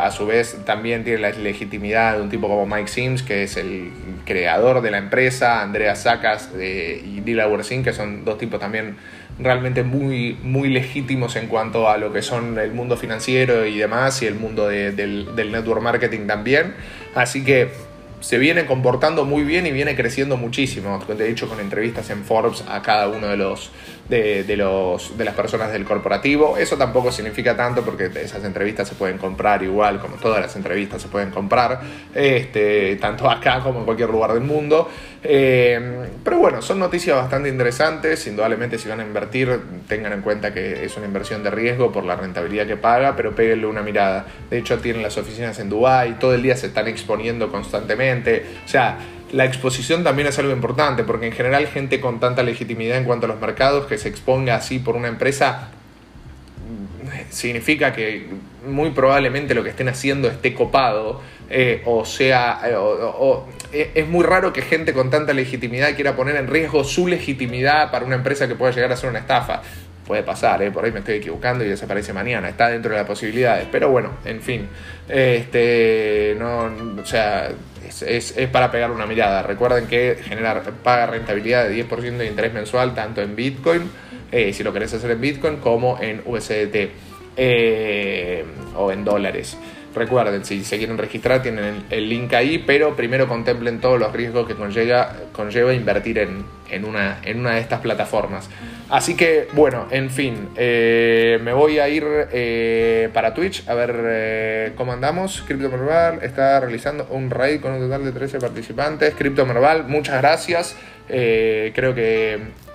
a 0.00 0.10
su 0.10 0.26
vez 0.26 0.64
también 0.64 1.04
tiene 1.04 1.20
la 1.20 1.30
legitimidad 1.30 2.16
de 2.16 2.22
un 2.22 2.28
tipo 2.28 2.48
como 2.48 2.66
Mike 2.66 2.88
Sims, 2.88 3.22
que 3.22 3.44
es 3.44 3.56
el 3.56 3.90
creador 4.24 4.80
de 4.80 4.90
la 4.90 4.98
empresa, 4.98 5.62
Andrea 5.62 5.94
Sacas 5.94 6.50
y 6.56 7.20
Dila 7.20 7.46
Singh, 7.62 7.84
que 7.84 7.92
son 7.92 8.24
dos 8.24 8.38
tipos 8.38 8.58
también 8.58 8.96
realmente 9.38 9.82
muy, 9.82 10.36
muy 10.42 10.70
legítimos 10.70 11.36
en 11.36 11.46
cuanto 11.46 11.88
a 11.90 11.98
lo 11.98 12.12
que 12.12 12.22
son 12.22 12.58
el 12.58 12.72
mundo 12.72 12.96
financiero 12.96 13.66
y 13.66 13.78
demás, 13.78 14.22
y 14.22 14.26
el 14.26 14.34
mundo 14.34 14.68
del, 14.68 14.96
del 14.96 15.52
network 15.52 15.82
marketing 15.82 16.26
también. 16.26 16.74
Así 17.14 17.44
que 17.44 17.68
se 18.20 18.38
viene 18.38 18.66
comportando 18.66 19.24
muy 19.24 19.44
bien 19.44 19.66
y 19.66 19.72
viene 19.72 19.94
creciendo 19.94 20.36
muchísimo. 20.36 20.98
De 21.06 21.30
hecho, 21.30 21.48
con 21.48 21.60
entrevistas 21.60 22.10
en 22.10 22.24
Forbes 22.24 22.64
a 22.68 22.82
cada 22.82 23.08
uno 23.08 23.28
de 23.28 23.36
los 23.36 23.70
de, 24.08 24.56
los, 24.56 25.16
de 25.16 25.24
las 25.24 25.34
personas 25.34 25.72
del 25.72 25.84
corporativo. 25.84 26.56
Eso 26.56 26.76
tampoco 26.76 27.10
significa 27.10 27.56
tanto 27.56 27.82
porque 27.82 28.10
esas 28.22 28.44
entrevistas 28.44 28.88
se 28.88 28.94
pueden 28.94 29.18
comprar 29.18 29.62
igual, 29.62 29.98
como 30.00 30.16
todas 30.16 30.40
las 30.40 30.54
entrevistas 30.56 31.02
se 31.02 31.08
pueden 31.08 31.30
comprar, 31.30 31.80
este, 32.14 32.96
tanto 32.96 33.28
acá 33.28 33.60
como 33.60 33.80
en 33.80 33.84
cualquier 33.84 34.10
lugar 34.10 34.32
del 34.32 34.42
mundo. 34.42 34.88
Eh, 35.28 36.08
pero 36.22 36.38
bueno, 36.38 36.62
son 36.62 36.78
noticias 36.78 37.16
bastante 37.16 37.48
interesantes. 37.48 38.26
Indudablemente, 38.26 38.78
si 38.78 38.88
van 38.88 39.00
a 39.00 39.02
invertir, 39.02 39.60
tengan 39.88 40.12
en 40.12 40.22
cuenta 40.22 40.54
que 40.54 40.84
es 40.84 40.96
una 40.96 41.06
inversión 41.06 41.42
de 41.42 41.50
riesgo 41.50 41.90
por 41.90 42.04
la 42.04 42.14
rentabilidad 42.14 42.66
que 42.66 42.76
paga, 42.76 43.16
pero 43.16 43.34
péguenle 43.34 43.66
una 43.66 43.82
mirada. 43.82 44.26
De 44.48 44.58
hecho, 44.58 44.78
tienen 44.78 45.02
las 45.02 45.18
oficinas 45.18 45.58
en 45.58 45.68
Dubái, 45.68 46.14
todo 46.20 46.34
el 46.34 46.42
día 46.42 46.56
se 46.56 46.68
están 46.68 46.86
exponiendo 46.86 47.50
constantemente. 47.50 48.44
O 48.64 48.68
sea, 48.68 48.98
la 49.32 49.44
exposición 49.44 50.04
también 50.04 50.28
es 50.28 50.38
algo 50.38 50.52
importante, 50.52 51.04
porque 51.04 51.26
en 51.26 51.32
general 51.32 51.66
gente 51.66 52.00
con 52.00 52.20
tanta 52.20 52.42
legitimidad 52.42 52.98
en 52.98 53.04
cuanto 53.04 53.26
a 53.26 53.28
los 53.28 53.40
mercados 53.40 53.86
que 53.86 53.98
se 53.98 54.08
exponga 54.08 54.54
así 54.54 54.78
por 54.78 54.96
una 54.96 55.08
empresa 55.08 55.70
significa 57.30 57.92
que 57.92 58.26
muy 58.66 58.90
probablemente 58.90 59.54
lo 59.54 59.62
que 59.62 59.70
estén 59.70 59.88
haciendo 59.88 60.28
esté 60.28 60.54
copado, 60.54 61.20
eh, 61.48 61.82
o 61.84 62.04
sea, 62.04 62.60
eh, 62.64 62.74
eh, 63.72 63.90
es 63.94 64.08
muy 64.08 64.24
raro 64.24 64.52
que 64.52 64.62
gente 64.62 64.92
con 64.92 65.10
tanta 65.10 65.32
legitimidad 65.32 65.94
quiera 65.94 66.16
poner 66.16 66.36
en 66.36 66.48
riesgo 66.48 66.82
su 66.82 67.06
legitimidad 67.06 67.90
para 67.90 68.04
una 68.04 68.16
empresa 68.16 68.48
que 68.48 68.54
pueda 68.54 68.72
llegar 68.72 68.92
a 68.92 68.96
ser 68.96 69.10
una 69.10 69.20
estafa. 69.20 69.62
Puede 70.06 70.22
pasar, 70.22 70.70
por 70.72 70.84
ahí 70.84 70.92
me 70.92 71.00
estoy 71.00 71.16
equivocando 71.16 71.64
y 71.64 71.68
desaparece 71.68 72.12
mañana, 72.12 72.48
está 72.48 72.68
dentro 72.68 72.92
de 72.92 72.98
las 72.98 73.06
posibilidades, 73.06 73.66
pero 73.72 73.90
bueno, 73.90 74.10
en 74.24 74.40
fin, 74.40 74.68
este, 75.08 76.36
no, 76.38 76.70
o 77.00 77.04
sea, 77.04 77.50
es, 78.02 78.32
para 78.52 78.70
pegar 78.70 78.90
una 78.90 79.06
mirada. 79.06 79.42
Recuerden 79.42 79.86
que 79.86 80.18
generar 80.22 80.62
paga 80.82 81.06
rentabilidad 81.06 81.68
de 81.68 81.88
10% 81.88 82.16
de 82.18 82.26
interés 82.26 82.52
mensual 82.52 82.94
tanto 82.94 83.22
en 83.22 83.34
Bitcoin, 83.34 83.90
eh, 84.32 84.52
si 84.52 84.62
lo 84.62 84.72
querés 84.72 84.92
hacer 84.94 85.10
en 85.10 85.20
Bitcoin, 85.20 85.56
como 85.56 85.98
en 86.00 86.22
USDT 86.24 86.90
eh, 87.36 88.44
o 88.76 88.92
en 88.92 89.04
dólares. 89.04 89.56
Recuerden, 89.96 90.44
si 90.44 90.62
se 90.62 90.76
quieren 90.76 90.98
registrar, 90.98 91.42
tienen 91.42 91.84
el, 91.88 92.08
link 92.10 92.34
ahí, 92.34 92.58
pero 92.58 92.94
primero 92.94 93.26
contemplen 93.26 93.80
todos 93.80 93.98
los 93.98 94.12
riesgos 94.12 94.46
que 94.46 94.54
conlleva, 94.54 95.16
conlleva 95.32 95.72
invertir 95.72 96.18
en, 96.18 96.84
una, 96.84 97.18
en 97.24 97.40
una 97.40 97.54
de 97.54 97.60
estas 97.60 97.80
plataformas. 97.80 98.50
Así 98.90 99.16
que, 99.16 99.48
bueno, 99.52 99.86
en 99.90 100.10
fin, 100.10 100.50
eh, 100.56 101.38
me 101.42 101.54
voy 101.54 101.78
a 101.78 101.88
ir 101.88 102.04
eh, 102.30 103.08
para 103.14 103.32
Twitch 103.32 103.66
a 103.68 103.74
ver 103.74 103.96
eh, 104.04 104.72
cómo 104.76 104.92
andamos. 104.92 105.42
Crypto 105.46 105.70
Merval 105.70 106.18
está 106.22 106.60
realizando 106.60 107.06
un 107.10 107.30
raid 107.30 107.62
con 107.62 107.72
un 107.72 107.80
total 107.80 108.04
de 108.04 108.12
13 108.12 108.38
participantes. 108.38 109.14
Crypto 109.14 109.46
Merval, 109.46 109.88
muchas 109.88 110.20
gracias. 110.20 110.76
creo 111.08 111.94
que 111.94 112.65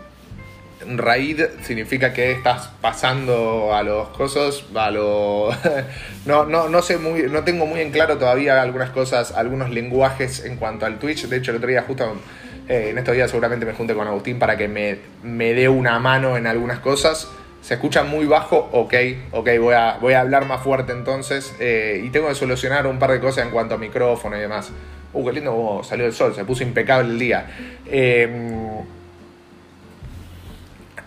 raid 0.97 1.41
significa 1.63 2.13
que 2.13 2.31
estás 2.31 2.69
pasando 2.81 3.73
a 3.73 3.83
los 3.83 4.09
cosas, 4.09 4.63
a 4.75 4.91
lo... 4.91 5.49
no, 6.25 6.45
no, 6.45 6.69
no 6.69 6.81
sé 6.81 6.97
muy, 6.97 7.23
no 7.23 7.43
tengo 7.43 7.65
muy 7.65 7.81
en 7.81 7.91
claro 7.91 8.17
todavía 8.17 8.61
algunas 8.61 8.89
cosas, 8.91 9.31
algunos 9.31 9.69
lenguajes 9.69 10.45
en 10.45 10.57
cuanto 10.57 10.85
al 10.85 10.99
Twitch. 10.99 11.27
De 11.27 11.37
hecho, 11.37 11.51
el 11.51 11.57
otro 11.57 11.69
día 11.69 11.83
justo 11.87 12.15
eh, 12.67 12.89
en 12.89 12.97
estos 12.97 13.15
días 13.15 13.29
seguramente 13.29 13.65
me 13.65 13.73
junte 13.73 13.93
con 13.93 14.07
Agustín 14.07 14.39
para 14.39 14.57
que 14.57 14.67
me, 14.67 14.97
me 15.23 15.53
dé 15.53 15.67
una 15.67 15.99
mano 15.99 16.37
en 16.37 16.47
algunas 16.47 16.79
cosas. 16.79 17.27
Se 17.61 17.75
escucha 17.75 18.03
muy 18.03 18.25
bajo, 18.25 18.69
ok, 18.71 18.93
ok, 19.31 19.49
voy 19.59 19.75
a, 19.75 19.97
voy 20.01 20.13
a 20.13 20.21
hablar 20.21 20.45
más 20.45 20.61
fuerte 20.61 20.93
entonces. 20.93 21.55
Eh, 21.59 22.01
y 22.03 22.09
tengo 22.09 22.27
que 22.27 22.35
solucionar 22.35 22.87
un 22.87 22.97
par 22.97 23.11
de 23.11 23.19
cosas 23.19 23.45
en 23.45 23.51
cuanto 23.51 23.75
a 23.75 23.77
micrófono 23.77 24.37
y 24.37 24.39
demás. 24.39 24.71
Uh, 25.13 25.25
qué 25.25 25.33
lindo 25.33 25.81
salió 25.83 26.05
el 26.05 26.13
sol, 26.13 26.33
se 26.33 26.45
puso 26.45 26.63
impecable 26.63 27.11
el 27.11 27.19
día. 27.19 27.45
Eh, 27.85 28.29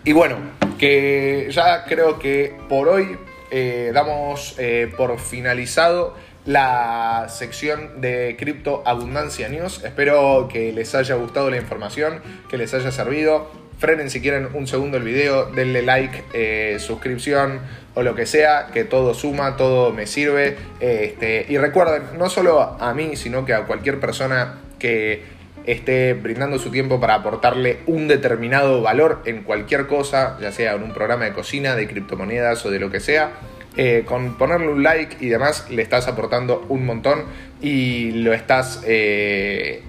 y 0.05 0.13
bueno, 0.13 0.37
que 0.77 1.47
ya 1.49 1.83
creo 1.85 2.19
que 2.19 2.55
por 2.69 2.87
hoy 2.87 3.17
eh, 3.49 3.91
damos 3.91 4.55
eh, 4.59 4.91
por 4.95 5.19
finalizado 5.19 6.13
la 6.45 7.25
sección 7.27 8.01
de 8.01 8.35
Cripto 8.37 8.83
Abundancia 8.85 9.49
News. 9.49 9.83
Espero 9.83 10.47
que 10.47 10.71
les 10.71 10.93
haya 10.93 11.15
gustado 11.15 11.49
la 11.49 11.57
información, 11.57 12.21
que 12.49 12.57
les 12.57 12.73
haya 12.75 12.91
servido. 12.91 13.49
Frenen 13.79 14.11
si 14.11 14.21
quieren 14.21 14.49
un 14.53 14.67
segundo 14.67 14.97
el 14.97 15.03
video, 15.03 15.47
denle 15.47 15.81
like, 15.81 16.23
eh, 16.33 16.77
suscripción 16.79 17.59
o 17.95 18.03
lo 18.03 18.13
que 18.13 18.27
sea, 18.27 18.67
que 18.71 18.83
todo 18.83 19.15
suma, 19.15 19.57
todo 19.57 19.91
me 19.91 20.05
sirve. 20.05 20.55
Este, 20.79 21.47
y 21.49 21.57
recuerden, 21.57 22.17
no 22.17 22.29
solo 22.29 22.61
a 22.61 22.93
mí, 22.93 23.15
sino 23.15 23.43
que 23.43 23.53
a 23.53 23.63
cualquier 23.65 23.99
persona 23.99 24.59
que 24.77 25.34
esté 25.65 26.13
brindando 26.13 26.59
su 26.59 26.71
tiempo 26.71 26.99
para 26.99 27.15
aportarle 27.15 27.79
un 27.87 28.07
determinado 28.07 28.81
valor 28.81 29.21
en 29.25 29.43
cualquier 29.43 29.87
cosa, 29.87 30.37
ya 30.39 30.51
sea 30.51 30.73
en 30.73 30.83
un 30.83 30.93
programa 30.93 31.25
de 31.25 31.33
cocina, 31.33 31.75
de 31.75 31.87
criptomonedas 31.87 32.65
o 32.65 32.71
de 32.71 32.79
lo 32.79 32.89
que 32.91 32.99
sea. 32.99 33.31
Eh, 33.77 34.03
con 34.05 34.37
ponerle 34.37 34.69
un 34.69 34.83
like 34.83 35.17
y 35.19 35.27
demás 35.27 35.69
le 35.69 35.81
estás 35.81 36.07
aportando 36.07 36.65
un 36.69 36.85
montón 36.85 37.25
y 37.61 38.11
lo 38.11 38.33
estás... 38.33 38.83
Eh, 38.85 39.81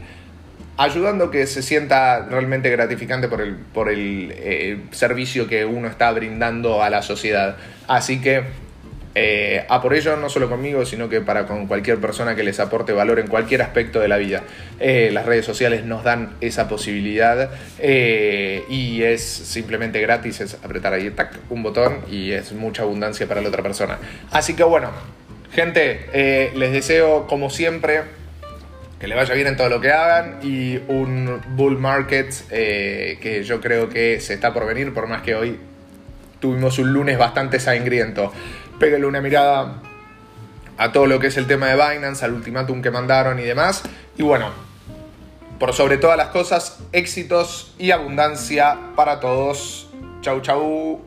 ayudando 0.79 1.31
que 1.31 1.47
se 1.47 1.63
sienta 1.63 2.27
realmente 2.29 2.71
gratificante 2.71 3.29
por 3.29 3.41
el, 3.41 3.57
por 3.57 3.89
el 3.89 4.33
eh, 4.37 4.79
servicio 4.91 5.49
que 5.49 5.65
uno 5.65 5.89
está 5.89 6.13
brindando 6.13 6.83
a 6.83 6.91
la 6.91 7.03
sociedad. 7.03 7.57
Así 7.89 8.21
que 8.21 8.45
eh, 9.17 9.65
a 9.69 9.81
por 9.81 9.95
ello, 9.95 10.17
no 10.17 10.29
solo 10.29 10.49
conmigo, 10.49 10.85
sino 10.85 11.09
que 11.09 11.21
para 11.21 11.47
con 11.47 11.67
cualquier 11.67 11.99
persona 11.99 12.37
que 12.37 12.43
les 12.43 12.61
aporte 12.61 12.93
valor 12.93 13.19
en 13.19 13.27
cualquier 13.27 13.63
aspecto 13.63 13.99
de 13.99 14.09
la 14.09 14.19
vida. 14.19 14.43
Eh, 14.79 15.11
las 15.13 15.27
redes 15.27 15.45
sociales 15.45 15.85
nos 15.85 16.05
dan 16.05 16.35
esa 16.41 16.69
posibilidad 16.69 17.51
y 17.81 19.03
es 19.03 19.23
simplemente 19.23 20.01
gratis, 20.01 20.41
es 20.41 20.55
apretar 20.55 20.93
ahí 20.93 21.11
tac, 21.11 21.39
un 21.51 21.63
botón 21.63 22.01
y 22.11 22.33
es 22.33 22.53
mucha 22.53 22.83
abundancia 22.83 23.27
para 23.27 23.41
la 23.41 23.49
otra 23.49 23.63
persona. 23.63 23.99
Así 24.31 24.55
que 24.55 24.65
bueno, 24.65 24.91
gente, 25.53 26.53
les 26.55 26.73
deseo 26.73 27.27
como 27.27 27.51
siempre 27.51 28.03
que 28.99 29.07
le 29.09 29.15
vaya 29.15 29.35
bien 29.35 29.47
en 29.47 29.57
todo 29.57 29.69
lo 29.69 29.81
que 29.81 29.93
hagan 29.93 30.39
y 30.43 30.79
un 30.89 31.41
bull 31.51 31.79
market 31.79 32.33
eh, 32.51 33.19
que 33.21 33.43
yo 33.45 33.61
creo 33.61 33.89
que 33.89 34.21
se 34.21 34.35
está 34.35 34.55
por 34.55 34.67
venir, 34.67 34.95
por 34.95 35.07
más 35.07 35.23
que 35.23 35.35
hoy 35.35 35.59
tuvimos 36.41 36.79
un 36.79 36.93
lunes 36.93 37.19
bastante 37.19 37.61
sangriento. 37.61 38.33
Pégale 38.79 39.07
una 39.07 39.21
mirada 39.21 39.81
a 40.79 40.93
todo 40.93 41.07
lo 41.07 41.19
que 41.19 41.29
es 41.29 41.37
el 41.37 41.47
tema 41.47 41.69
de 41.69 41.75
Binance, 41.75 42.25
al 42.25 42.35
ultimátum 42.35 42.83
que 42.83 42.91
mandaron 42.91 43.39
y 43.39 43.43
demás. 43.43 43.83
Y 44.19 44.23
bueno, 44.23 44.51
por 45.59 45.73
sobre 45.73 45.97
todas 45.97 46.17
las 46.17 46.29
cosas, 46.29 46.79
éxitos 46.93 47.75
y 47.79 47.91
abundancia 47.91 48.79
para 48.95 49.21
todos. 49.21 49.89
Chau, 50.21 50.41
chau. 50.41 51.06